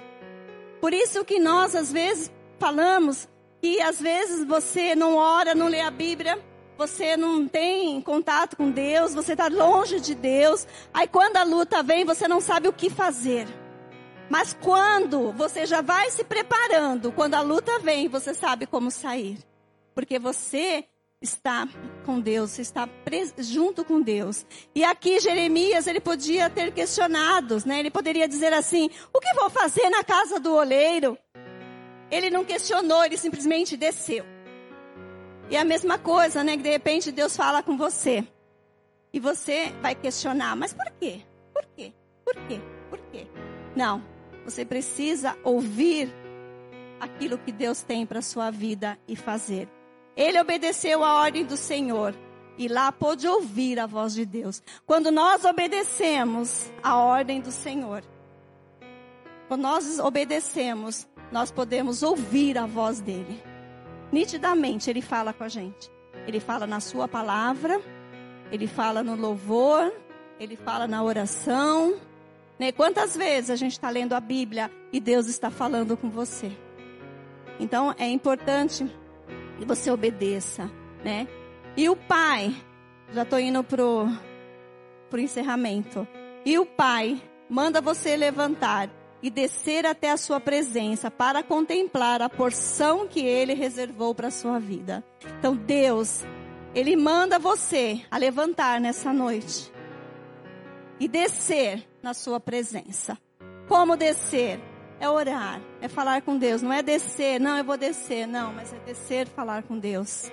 Por 0.82 0.94
isso 0.94 1.24
que 1.24 1.40
nós 1.40 1.76
às 1.76 1.92
vezes 1.92 2.32
falamos 2.60 3.28
que 3.62 3.82
às 3.82 4.02
vezes 4.02 4.46
você 4.46 4.94
não 4.94 5.16
ora, 5.16 5.56
não 5.56 5.68
lê 5.68 5.80
a 5.80 5.90
Bíblia, 5.90 6.38
você 6.78 7.16
não 7.16 7.48
tem 7.48 8.02
contato 8.02 8.58
com 8.58 8.70
Deus, 8.70 9.14
você 9.14 9.32
está 9.32 9.48
longe 9.48 10.02
de 10.02 10.14
Deus. 10.14 10.68
Aí 10.94 11.08
quando 11.08 11.38
a 11.38 11.44
luta 11.44 11.82
vem, 11.82 12.04
você 12.04 12.28
não 12.28 12.42
sabe 12.42 12.68
o 12.68 12.74
que 12.74 12.90
fazer. 12.90 13.48
Mas 14.30 14.54
quando 14.54 15.32
você 15.34 15.66
já 15.66 15.82
vai 15.82 16.10
se 16.10 16.24
preparando, 16.24 17.12
quando 17.12 17.36
a 17.36 17.42
luta 17.42 17.80
vem, 17.80 18.08
você 18.08 18.34
sabe 18.34 18.66
como 18.66 18.90
sair. 18.90 19.38
Porque 19.94 20.18
você 20.18 20.86
está 21.22 21.68
com 22.06 22.20
Deus, 22.20 22.52
você 22.52 22.62
está 22.62 22.88
junto 23.38 23.86
com 23.86 24.02
Deus. 24.02 24.46
E 24.76 24.84
aqui 24.84 25.20
Jeremias, 25.20 25.88
ele 25.88 26.00
podia 26.00 26.50
ter 26.50 26.72
questionados, 26.74 27.64
né? 27.64 27.80
Ele 27.80 27.92
poderia 27.92 28.28
dizer 28.28 28.54
assim: 28.54 28.90
"O 29.14 29.20
que 29.20 29.34
vou 29.34 29.50
fazer 29.50 29.90
na 29.90 30.04
casa 30.04 30.40
do 30.40 30.54
oleiro?" 30.54 31.18
Ele 32.12 32.30
não 32.30 32.44
questionou, 32.44 33.04
ele 33.04 33.18
simplesmente 33.18 33.76
desceu. 33.78 34.26
E 35.50 35.58
a 35.58 35.64
mesma 35.64 35.98
coisa, 35.98 36.44
né? 36.44 36.58
Que 36.58 36.64
de 36.64 36.70
repente 36.70 37.12
Deus 37.12 37.36
fala 37.36 37.64
com 37.64 37.78
você. 37.78 38.26
E 39.12 39.20
você 39.20 39.72
vai 39.82 39.96
questionar, 39.96 40.56
mas 40.56 40.74
por 40.74 40.90
quê? 41.00 41.22
Por 41.54 41.66
quê? 41.76 41.94
Por 42.26 42.36
quê? 42.48 42.60
Por 42.90 43.00
quê? 43.12 43.28
Não. 43.76 44.13
Você 44.46 44.66
precisa 44.66 45.38
ouvir 45.44 46.14
aquilo 47.00 47.38
que 47.38 47.52
Deus 47.52 47.82
tem 47.82 48.06
para 48.06 48.22
sua 48.22 48.52
vida 48.52 48.98
e 49.08 49.16
fazer. 49.16 49.68
Ele 50.16 50.40
obedeceu 50.40 51.04
a 51.04 51.22
ordem 51.22 51.46
do 51.46 51.58
Senhor 51.58 52.14
e 52.58 52.68
lá 52.68 52.92
pôde 52.92 53.28
ouvir 53.28 53.80
a 53.80 53.86
voz 53.86 54.14
de 54.14 54.26
Deus. 54.26 54.62
Quando 54.86 55.12
nós 55.12 55.44
obedecemos 55.44 56.72
a 56.82 56.98
ordem 56.98 57.42
do 57.42 57.52
Senhor, 57.52 58.04
quando 59.48 59.62
nós 59.62 60.00
obedecemos, 60.00 61.08
nós 61.32 61.52
podemos 61.52 62.04
ouvir 62.04 62.58
a 62.58 62.66
voz 62.66 63.02
dele 63.02 63.54
nitidamente 64.14 64.90
ele 64.90 65.02
fala 65.02 65.34
com 65.34 65.44
a 65.44 65.50
gente. 65.50 65.92
Ele 66.28 66.40
fala 66.40 66.68
na 66.68 66.80
sua 66.80 67.08
palavra, 67.08 67.82
ele 68.52 68.68
fala 68.68 69.04
no 69.04 69.16
louvor, 69.16 69.92
ele 70.40 70.56
fala 70.56 70.88
na 70.88 71.04
oração. 71.04 71.96
Né? 72.60 72.72
Quantas 72.72 73.16
vezes 73.16 73.50
a 73.50 73.56
gente 73.56 73.74
está 73.74 73.90
lendo 73.90 74.14
a 74.14 74.20
Bíblia 74.20 74.72
e 74.92 75.00
Deus 75.00 75.28
está 75.28 75.50
falando 75.50 75.98
com 75.98 76.10
você? 76.10 76.52
Então 77.60 77.94
é 77.98 78.08
importante 78.08 78.90
que 79.58 79.66
você 79.66 79.90
obedeça, 79.92 80.70
né? 81.04 81.28
E 81.76 81.90
o 81.90 81.96
pai, 81.96 82.56
já 83.14 83.24
estou 83.24 83.40
indo 83.40 83.64
pro 83.64 84.08
pro 85.10 85.22
encerramento. 85.22 86.08
E 86.44 86.58
o 86.58 86.66
pai 86.66 87.22
manda 87.48 87.80
você 87.80 88.18
levantar 88.18 88.90
e 89.22 89.30
descer 89.30 89.86
até 89.86 90.12
a 90.12 90.18
sua 90.18 90.40
presença 90.40 91.10
para 91.10 91.44
contemplar 91.44 92.22
a 92.22 92.28
porção 92.28 93.08
que 93.08 93.20
ele 93.20 93.54
reservou 93.54 94.14
para 94.14 94.28
a 94.28 94.32
sua 94.32 94.60
vida. 94.60 95.04
Então 95.40 95.56
Deus, 95.56 96.22
ele 96.76 96.96
manda 96.96 97.40
você 97.40 98.02
a 98.10 98.18
levantar 98.18 98.82
nessa 98.82 99.14
noite 99.14 99.73
e 101.04 101.08
descer 101.10 101.86
na 102.02 102.14
sua 102.14 102.40
presença. 102.40 103.18
Como 103.68 103.98
descer? 103.98 104.58
É 105.02 105.10
orar, 105.10 105.60
é 105.82 105.90
falar 105.90 106.22
com 106.22 106.38
Deus, 106.38 106.62
não 106.62 106.72
é 106.72 106.82
descer, 106.82 107.42
não, 107.42 107.58
eu 107.58 107.64
vou 107.66 107.76
descer, 107.76 108.26
não, 108.26 108.54
mas 108.54 108.72
é 108.72 108.80
descer, 108.80 109.28
falar 109.28 109.64
com 109.64 109.78
Deus. 109.78 110.32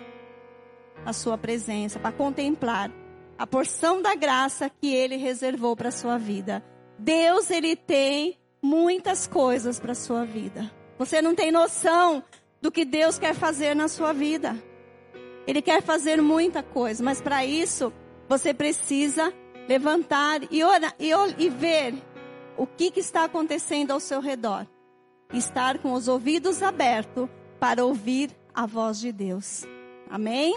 A 1.05 1.13
sua 1.13 1.37
presença, 1.37 1.99
para 1.99 2.13
contemplar 2.13 2.89
a 3.37 3.45
porção 3.49 4.01
da 4.01 4.15
graça 4.15 4.71
que 4.71 4.95
ele 4.95 5.17
reservou 5.17 5.75
para 5.75 5.91
sua 5.91 6.17
vida. 6.17 6.63
Deus, 6.97 7.51
ele 7.51 7.75
tem 7.75 8.39
muitas 8.63 9.27
coisas 9.27 9.81
para 9.81 9.93
sua 9.93 10.25
vida. 10.25 10.71
Você 10.99 11.21
não 11.21 11.35
tem 11.35 11.51
noção 11.51 12.23
do 12.63 12.71
que 12.71 12.85
Deus 12.85 13.19
quer 13.19 13.35
fazer 13.35 13.75
na 13.75 13.89
sua 13.89 14.13
vida. 14.13 14.57
Ele 15.49 15.63
quer 15.63 15.83
fazer 15.83 16.23
muita 16.23 16.63
coisa, 16.63 17.03
mas 17.03 17.21
para 17.21 17.45
isso 17.45 17.93
você 18.29 18.55
precisa 18.55 19.35
levantar 19.69 20.41
e, 20.51 20.63
orar, 20.65 20.95
e, 20.99 21.11
e 21.39 21.49
ver 21.49 21.95
o 22.57 22.67
que, 22.67 22.91
que 22.91 23.01
está 23.01 23.25
acontecendo 23.25 23.91
ao 23.91 24.01
seu 24.01 24.21
redor. 24.21 24.67
Estar 25.33 25.79
com 25.79 25.93
os 25.93 26.09
ouvidos 26.09 26.63
abertos 26.63 27.29
para 27.59 27.85
ouvir 27.85 28.31
a 28.55 28.67
voz 28.67 28.99
de 28.99 29.13
Deus. 29.13 29.65
Amém? 30.11 30.57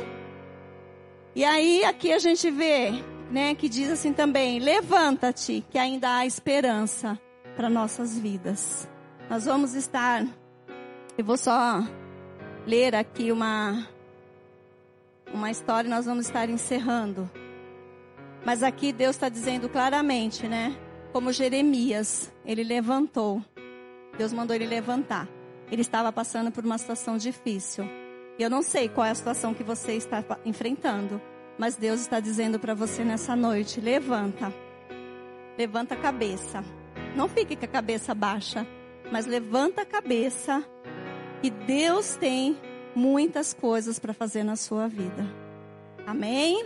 E 1.36 1.44
aí 1.44 1.84
aqui 1.84 2.12
a 2.12 2.20
gente 2.20 2.50
vê, 2.50 2.92
né, 3.30 3.56
que 3.56 3.70
diz 3.70 3.92
assim 3.92 4.14
também: 4.14 4.60
levanta-te, 4.60 5.64
que 5.70 5.78
ainda 5.78 6.18
há 6.18 6.26
esperança 6.26 7.20
para 7.56 7.70
nossas 7.70 8.18
vidas. 8.18 8.90
Nós 9.30 9.46
vamos 9.46 9.74
estar, 9.74 10.26
eu 11.18 11.24
vou 11.24 11.38
só 11.38 11.82
ler 12.66 12.96
aqui 12.96 13.32
uma 13.32 13.88
uma 15.34 15.50
história, 15.50 15.90
nós 15.90 16.06
vamos 16.06 16.28
estar 16.28 16.50
encerrando. 16.50 17.30
Mas 18.46 18.62
aqui 18.62 18.92
Deus 18.92 19.16
está 19.16 19.30
dizendo 19.30 19.70
claramente, 19.70 20.48
né? 20.48 20.76
Como 21.12 21.32
Jeremias, 21.32 22.32
ele 22.46 22.64
levantou. 22.64 23.42
Deus 24.18 24.34
mandou 24.34 24.56
ele 24.56 24.66
levantar. 24.66 25.28
Ele 25.72 25.82
estava 25.82 26.12
passando 26.12 26.52
por 26.52 26.66
uma 26.66 26.78
situação 26.78 27.18
difícil. 27.18 27.86
Eu 28.38 28.50
não 28.50 28.62
sei 28.62 28.90
qual 28.90 29.06
é 29.06 29.12
a 29.12 29.16
situação 29.16 29.54
que 29.54 29.64
você 29.64 29.94
está 29.94 30.24
enfrentando. 30.46 31.22
Mas 31.58 31.76
Deus 31.76 32.02
está 32.02 32.20
dizendo 32.20 32.60
para 32.60 32.74
você 32.74 33.04
nessa 33.04 33.36
noite: 33.36 33.80
levanta. 33.80 34.54
Levanta 35.58 35.94
a 35.94 35.98
cabeça. 35.98 36.64
Não 37.16 37.30
fique 37.30 37.56
com 37.56 37.66
a 37.66 37.68
cabeça 37.68 38.14
baixa, 38.14 38.66
mas 39.12 39.26
levanta 39.26 39.84
a 39.84 39.86
cabeça 39.86 40.66
e 41.44 41.50
Deus 41.50 42.16
tem 42.16 42.58
muitas 42.96 43.54
coisas 43.54 44.00
para 44.00 44.14
fazer 44.14 44.44
na 44.44 44.56
sua 44.56 44.88
vida. 44.88 45.26
Amém? 46.08 46.66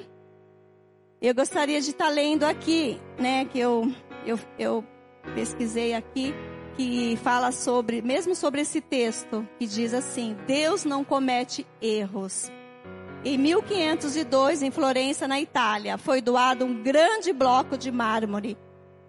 Eu 1.20 1.34
gostaria 1.34 1.82
de 1.82 1.90
estar 1.90 2.06
tá 2.06 2.12
lendo 2.12 2.44
aqui, 2.44 3.00
né, 3.18 3.46
que 3.46 3.58
eu, 3.58 3.92
eu, 4.24 4.40
eu 4.60 4.86
pesquisei 5.34 5.96
aqui, 5.96 6.32
que 6.76 7.18
fala 7.24 7.52
sobre, 7.52 8.04
mesmo 8.04 8.36
sobre 8.36 8.62
esse 8.62 8.80
texto, 8.80 9.48
que 9.58 9.66
diz 9.66 9.96
assim: 9.96 10.38
Deus 10.46 10.86
não 10.86 11.04
comete 11.04 11.66
erros. 11.82 12.52
Em 13.26 13.36
1502, 13.36 14.62
em 14.62 14.70
Florença, 14.70 15.28
na 15.28 15.42
Itália, 15.42 15.98
foi 15.98 16.22
doado 16.22 16.66
um 16.66 16.84
grande 16.84 17.34
bloco 17.34 17.76
de 17.76 17.92
mármore 17.92 18.56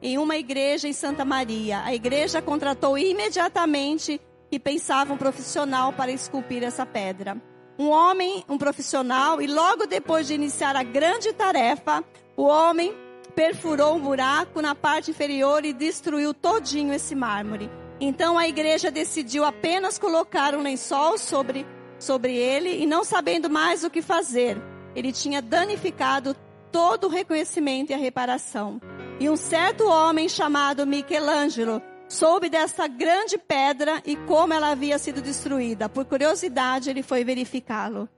em 0.00 0.16
uma 0.16 0.38
igreja 0.38 0.88
em 0.88 0.94
Santa 0.94 1.26
Maria. 1.26 1.82
A 1.84 1.94
igreja 1.94 2.40
contratou 2.40 2.96
imediatamente 2.96 4.18
que 4.50 4.58
pensava 4.58 5.12
um 5.12 5.18
profissional 5.18 5.92
para 5.92 6.10
esculpir 6.10 6.62
essa 6.62 6.86
pedra. 6.86 7.36
Um 7.78 7.90
homem, 7.90 8.44
um 8.48 8.58
profissional, 8.58 9.40
e 9.40 9.46
logo 9.46 9.86
depois 9.86 10.26
de 10.26 10.34
iniciar 10.34 10.74
a 10.74 10.82
grande 10.82 11.32
tarefa, 11.32 12.02
o 12.36 12.42
homem 12.42 12.92
perfurou 13.36 13.94
um 13.94 14.00
buraco 14.00 14.60
na 14.60 14.74
parte 14.74 15.12
inferior 15.12 15.64
e 15.64 15.72
destruiu 15.72 16.34
todinho 16.34 16.92
esse 16.92 17.14
mármore. 17.14 17.70
Então 18.00 18.36
a 18.36 18.48
igreja 18.48 18.90
decidiu 18.90 19.44
apenas 19.44 19.96
colocar 19.96 20.56
um 20.56 20.62
lençol 20.62 21.16
sobre, 21.18 21.64
sobre 22.00 22.34
ele 22.36 22.82
e 22.82 22.84
não 22.84 23.04
sabendo 23.04 23.48
mais 23.48 23.84
o 23.84 23.90
que 23.90 24.02
fazer. 24.02 24.60
Ele 24.96 25.12
tinha 25.12 25.40
danificado 25.40 26.34
todo 26.72 27.04
o 27.04 27.10
reconhecimento 27.10 27.90
e 27.90 27.94
a 27.94 27.98
reparação. 27.98 28.80
E 29.20 29.30
um 29.30 29.36
certo 29.36 29.86
homem 29.86 30.28
chamado 30.28 30.84
Michelangelo 30.84 31.80
soube 32.08 32.48
dessa 32.48 32.86
grande 32.86 33.36
pedra 33.36 34.02
e 34.04 34.16
como 34.16 34.52
ela 34.52 34.70
havia 34.70 34.98
sido 34.98 35.20
destruída. 35.20 35.88
Por 35.88 36.04
curiosidade, 36.04 36.90
ele 36.90 37.02
foi 37.02 37.24
verificá-lo. 37.24 38.08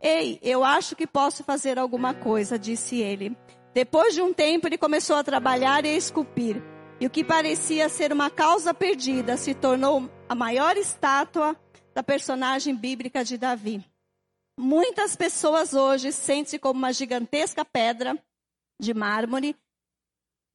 Ei, 0.00 0.38
eu 0.42 0.64
acho 0.64 0.96
que 0.96 1.06
posso 1.06 1.44
fazer 1.44 1.78
alguma 1.78 2.14
coisa, 2.14 2.58
disse 2.58 3.00
ele. 3.00 3.36
Depois 3.74 4.14
de 4.14 4.22
um 4.22 4.32
tempo, 4.32 4.66
ele 4.66 4.78
começou 4.78 5.16
a 5.16 5.24
trabalhar 5.24 5.84
e 5.84 5.88
a 5.88 5.96
esculpir. 5.96 6.62
E 7.00 7.06
o 7.06 7.10
que 7.10 7.24
parecia 7.24 7.88
ser 7.88 8.12
uma 8.12 8.30
causa 8.30 8.72
perdida 8.72 9.36
se 9.36 9.54
tornou 9.54 10.08
a 10.28 10.34
maior 10.34 10.76
estátua 10.76 11.56
da 11.94 12.02
personagem 12.02 12.74
bíblica 12.74 13.24
de 13.24 13.36
Davi. 13.36 13.84
Muitas 14.58 15.16
pessoas 15.16 15.72
hoje 15.74 16.12
sentem-se 16.12 16.58
como 16.58 16.78
uma 16.78 16.92
gigantesca 16.92 17.64
pedra 17.64 18.16
de 18.80 18.92
mármore 18.92 19.56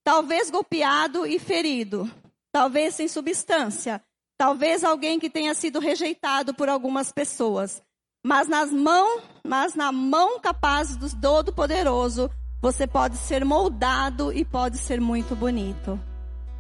talvez 0.08 0.50
golpeado 0.50 1.26
e 1.26 1.38
ferido, 1.38 2.10
talvez 2.58 2.96
sem 2.96 3.08
substância, 3.08 4.02
talvez 4.36 4.84
alguém 4.84 5.20
que 5.20 5.30
tenha 5.30 5.54
sido 5.54 5.80
rejeitado 5.80 6.56
por 6.56 6.67
algumas 6.67 7.12
pessoas. 7.12 7.84
Mas 8.26 8.48
nas 8.48 8.72
mãos, 8.72 9.22
mas 9.46 9.76
na 9.76 9.91
mão 9.91 10.39
capaz 10.39 10.98
do 10.98 11.08
Todo-Poderoso, 11.22 12.32
você 12.60 12.88
pode 12.88 13.15
ser 13.17 13.46
moldado 13.46 14.34
e 14.34 14.43
pode 14.43 14.80
ser 14.80 15.00
muito 15.00 15.36
bonito. 15.36 16.00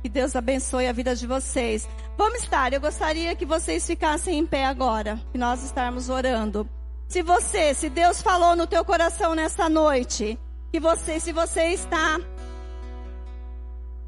Que 0.03 0.07
Deus 0.07 0.35
abençoe 0.35 0.85
a 0.85 0.93
vida 0.93 1.15
de 1.15 1.25
vocês. 1.25 1.89
Vamos 2.15 2.43
estar, 2.43 2.71
eu 2.73 2.79
gostaria 2.79 3.35
que 3.35 3.43
vocês 3.43 3.87
ficassem 3.87 4.37
em 4.37 4.45
pé 4.45 4.65
agora, 4.65 5.19
que 5.31 5.37
nós 5.39 5.63
estarmos 5.63 6.09
orando. 6.09 6.69
Se 7.07 7.23
você, 7.23 7.73
se 7.73 7.89
Deus 7.89 8.21
falou 8.21 8.55
no 8.55 8.67
teu 8.67 8.85
coração 8.85 9.33
nessa 9.33 9.67
noite, 9.67 10.37
que 10.71 10.79
você, 10.79 11.19
se 11.19 11.31
você 11.31 11.69
está 11.69 12.19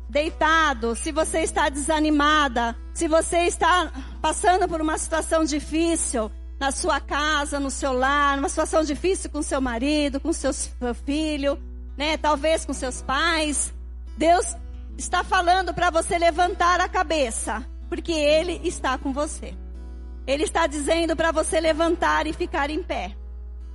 deitado, 0.10 0.96
se 0.96 1.12
você 1.12 1.40
está 1.40 1.70
desanimada, 1.70 2.76
se 2.94 3.08
você 3.08 3.42
está 3.42 3.92
passando 4.22 4.68
por 4.68 4.82
uma 4.82 4.98
situação 4.98 5.46
difícil, 5.46 6.32
na 6.60 6.72
sua 6.72 7.00
casa, 7.00 7.60
no 7.60 7.72
seu 7.72 7.94
lar, 7.94 8.36
numa 8.36 8.50
situação 8.50 8.84
difícil 8.84 9.30
com 9.30 9.42
seu 9.42 9.62
marido, 9.62 10.20
com 10.20 10.34
seu 10.34 10.52
filho, 11.06 11.58
né? 11.98 12.18
Talvez 12.18 12.66
com 12.66 12.74
seus 12.74 13.02
pais. 13.02 13.74
Deus 14.18 14.58
está 14.98 15.24
falando 15.24 15.74
para 15.74 15.90
você 15.90 16.18
levantar 16.18 16.82
a 16.82 16.90
cabeça, 16.90 17.66
porque 17.88 18.12
Ele 18.12 18.60
está 18.66 18.98
com 18.98 19.14
você. 19.14 19.54
Ele 20.28 20.44
está 20.44 20.68
dizendo 20.68 21.16
para 21.16 21.32
você 21.32 21.62
levantar 21.62 22.28
e 22.28 22.34
ficar 22.34 22.70
em 22.70 22.84
pé. 22.84 23.16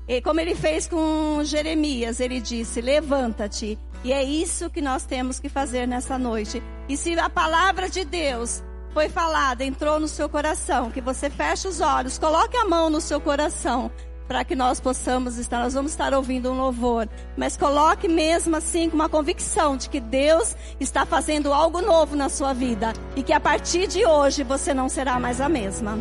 E 0.06 0.20
como 0.20 0.40
ele 0.40 0.54
fez 0.54 0.86
com 0.86 1.42
Jeremias, 1.44 2.20
ele 2.20 2.40
disse: 2.40 2.80
Levanta-te. 2.80 3.78
E 4.04 4.12
é 4.12 4.22
isso 4.22 4.68
que 4.68 4.82
nós 4.82 5.04
temos 5.04 5.40
que 5.40 5.48
fazer 5.48 5.88
nessa 5.88 6.18
noite. 6.18 6.62
E 6.88 6.96
se 6.96 7.18
a 7.18 7.30
palavra 7.30 7.88
de 7.88 8.04
Deus 8.04 8.62
foi 8.92 9.08
falada, 9.08 9.64
entrou 9.64 9.98
no 9.98 10.06
seu 10.06 10.28
coração, 10.28 10.90
que 10.90 11.00
você 11.00 11.30
feche 11.30 11.66
os 11.66 11.80
olhos, 11.80 12.18
coloque 12.18 12.56
a 12.56 12.66
mão 12.66 12.90
no 12.90 13.00
seu 13.00 13.18
coração, 13.18 13.90
para 14.28 14.44
que 14.44 14.54
nós 14.54 14.78
possamos 14.78 15.38
estar, 15.38 15.60
nós 15.60 15.74
vamos 15.74 15.92
estar 15.92 16.12
ouvindo 16.14 16.52
um 16.52 16.56
louvor, 16.56 17.08
mas 17.36 17.56
coloque 17.56 18.06
mesmo 18.06 18.54
assim 18.56 18.88
com 18.90 18.94
uma 18.94 19.08
convicção 19.08 19.76
de 19.76 19.88
que 19.88 20.00
Deus 20.00 20.54
está 20.78 21.04
fazendo 21.04 21.52
algo 21.52 21.80
novo 21.80 22.14
na 22.14 22.28
sua 22.28 22.52
vida 22.52 22.92
e 23.16 23.22
que 23.22 23.32
a 23.32 23.40
partir 23.40 23.86
de 23.86 24.06
hoje 24.06 24.44
você 24.44 24.72
não 24.72 24.88
será 24.88 25.18
mais 25.18 25.40
a 25.40 25.48
mesma. 25.48 25.98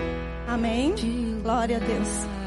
Amém? 0.47 0.93
Glória 1.41 1.77
a 1.77 1.79
Deus. 1.79 2.42